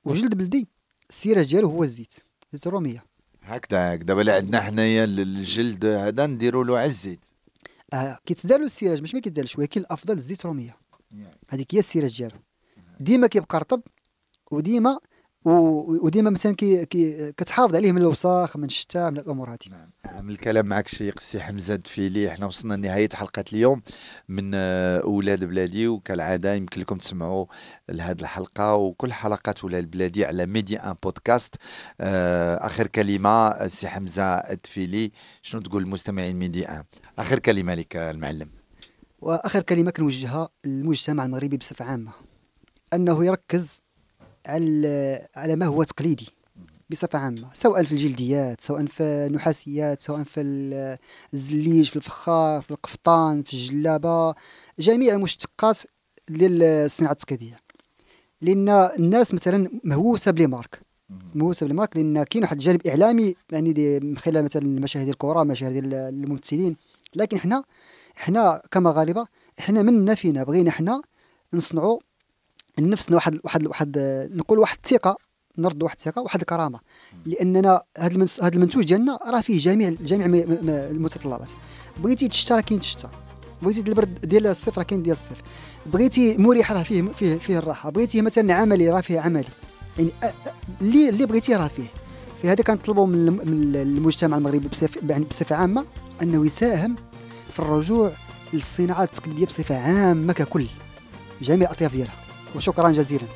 وجلد 0.05 0.35
بلدي 0.35 0.67
ال 1.09 1.15
cirage 1.15 1.49
ديالو 1.51 1.69
هو 1.69 1.83
الزيت. 1.83 2.13
زيت 2.53 2.67
رومية. 2.67 3.03
هكذا 3.45 3.93
هكذا. 3.93 4.05
دابا 4.05 4.21
اللي 4.21 4.31
عندنا 4.31 4.61
حنايا 4.61 5.03
الجلد 5.03 5.85
هذا 5.85 6.25
نديروا 6.25 6.63
له 6.63 6.79
عزيت 6.79 7.25
آه 7.93 8.19
كيتدار 8.25 8.59
له 8.59 8.65
ال 8.65 8.70
cirage 8.70 9.01
مش 9.01 9.13
ما 9.13 9.19
كيدارش 9.19 9.57
ولكن 9.57 9.81
الأفضل 9.81 10.13
الزيت 10.13 10.45
رومية. 10.45 10.77
هذيك 11.49 11.75
هي 11.75 11.79
ال 11.79 11.85
cirage 11.85 12.17
ديالو. 12.17 12.37
ديما 12.99 13.27
كيبقى 13.27 13.59
رطب 13.59 13.81
وديما 14.51 14.99
وديما 15.45 16.29
مثلا 16.29 16.55
كي, 16.55 16.85
كي 16.85 17.31
كتحافظ 17.31 17.75
عليه 17.75 17.91
من 17.91 18.01
الوساخ 18.01 18.57
من 18.57 18.63
الشتاء 18.63 19.11
من 19.11 19.17
الأمور 19.17 19.49
هذه. 19.49 19.57
نعم. 19.71 20.25
من 20.25 20.31
الكلام 20.31 20.65
معك 20.65 20.87
شيخ 20.87 21.13
السي 21.17 21.39
حمزة 21.39 21.75
دفيلي 21.75 22.29
إحنا 22.29 22.45
وصلنا 22.45 22.73
لنهاية 22.73 23.09
حلقة 23.13 23.43
اليوم 23.53 23.81
من 24.29 24.51
آه، 24.55 24.99
أولاد 24.99 25.43
بلادي 25.43 25.87
وكالعادة 25.87 26.53
يمكن 26.53 26.81
لكم 26.81 26.97
تسمعوا 26.97 27.45
لهذه 27.89 28.21
الحلقة 28.21 28.75
وكل 28.75 29.13
حلقات 29.13 29.61
أولاد 29.63 29.91
بلادي 29.91 30.25
على 30.25 30.45
ميدي 30.45 30.79
إن 30.79 30.95
بودكاست. 31.03 31.55
آه، 32.01 32.55
آخر 32.55 32.87
كلمة 32.87 33.47
السي 33.47 33.87
حمزة 33.87 34.39
دفيلي 34.39 35.11
شنو 35.41 35.61
تقول 35.61 35.83
للمستمعين 35.83 36.35
ميدي 36.35 36.69
إن؟ 36.69 36.83
آخر 37.19 37.39
كلمة 37.39 37.75
لك 37.75 37.95
آه، 37.95 38.11
المعلم. 38.11 38.49
وآخر 39.21 39.61
كلمة 39.61 39.91
كنوجهها 39.91 40.49
للمجتمع 40.65 41.23
المغربي 41.23 41.57
بصفة 41.57 41.85
عامة 41.85 42.11
أنه 42.93 43.25
يركز 43.25 43.81
على 44.45 45.27
على 45.35 45.55
ما 45.55 45.65
هو 45.65 45.83
تقليدي 45.83 46.27
بصفة 46.89 47.19
عامة 47.19 47.47
سواء 47.53 47.83
في 47.83 47.91
الجلديات 47.91 48.61
سواء 48.61 48.85
في 48.85 49.03
النحاسيات 49.03 50.01
سواء 50.01 50.23
في 50.23 50.41
ال- 50.41 50.97
الزليج 51.33 51.89
في 51.89 51.95
الفخار 51.95 52.61
في 52.61 52.71
القفطان 52.71 53.43
في 53.43 53.53
الجلابة 53.53 54.35
جميع 54.79 55.13
المشتقات 55.13 55.77
ديال 56.29 56.63
الصناعه 56.63 57.11
التقليدية. 57.11 57.59
لأن 58.41 58.69
الناس 58.69 59.33
مثلا 59.33 59.69
مهووسة 59.83 60.31
بلي 60.31 60.47
مارك 60.47 60.79
مهووسة 61.35 61.65
بلي 61.65 61.73
مارك 61.75 61.97
لأن 61.97 62.23
كاين 62.23 62.43
واحد 62.43 62.57
الجانب 62.57 62.87
إعلامي 62.87 63.35
يعني 63.51 63.73
دي 63.73 63.99
من 63.99 64.17
خلال 64.17 64.43
مثلا 64.43 64.79
مشاهد 64.79 65.07
الكره 65.07 65.43
مشاهد 65.43 65.75
الممثلين. 65.93 66.75
لكن 67.15 67.39
حنا 67.39 67.63
حنا 68.15 68.61
كمغاربه 68.71 69.25
حنا 69.59 69.81
منا 69.81 70.15
فينا 70.15 70.43
بغينا 70.43 70.71
حنا 70.71 71.01
نصنعوا 71.53 71.99
لنفسنا 72.79 73.15
واحد 73.15 73.39
واحد 73.43 73.67
واحد 73.67 73.97
نقول 74.33 74.59
واحد 74.59 74.77
الثقة 74.83 75.17
نرد 75.57 75.83
واحد 75.83 75.95
الثقة 75.97 76.21
واحد 76.21 76.39
الكرامة. 76.39 76.79
لأننا 77.25 77.81
هذا 77.97 78.25
هذا 78.41 78.55
المنتوج 78.55 78.83
ديالنا 78.83 79.17
راه 79.27 79.41
فيه 79.41 79.59
جميع 79.59 79.89
جميع 79.89 80.25
المتطلبات. 80.69 81.49
بغيتي 81.97 82.27
تشتى 82.27 82.53
راه 82.53 82.61
كاين 82.61 82.79
تشتى. 82.79 83.07
بغيتي 83.61 83.79
البرد 83.79 84.21
ديال 84.21 84.47
الصيف 84.47 84.77
راه 84.77 84.83
كاين 84.83 85.03
ديال 85.03 85.13
الصيف 85.13 85.37
بغيتي 85.85 86.37
مريح 86.37 86.71
راه 86.71 86.83
فيه 86.83 87.01
فيه 87.01 87.37
فيه 87.37 87.57
الراحة. 87.57 87.89
بغيتي 87.89 88.21
مثلا 88.21 88.53
عملي 88.53 88.89
راه 88.89 89.01
فيه 89.01 89.19
عملي. 89.19 89.47
يعني 89.97 90.11
اللي 90.81 91.09
اللي 91.09 91.25
بغيتيه 91.25 91.57
راه 91.57 91.67
فيه. 91.67 91.87
في 92.41 92.49
هذا 92.49 92.63
كنطلبوا 92.63 93.07
من 93.07 93.27
الم- 93.27 93.51
من 93.51 93.75
المجتمع 93.75 94.37
المغربي 94.37 94.67
بصفه 94.67 95.01
يعني 95.09 95.25
بصفة 95.25 95.55
عامة 95.55 95.85
أنه 96.21 96.45
يساهم 96.45 96.95
في 97.49 97.59
الرجوع 97.59 98.11
للصناعات 98.53 99.17
التقليدية 99.17 99.45
بصفة 99.45 99.77
عامة 99.77 100.33
ككل. 100.33 100.65
جميع 101.41 101.67
الأطياف 101.67 101.91
ديالها. 101.91 102.24
وشكرا 102.55 102.89
جزيلا. 102.89 103.27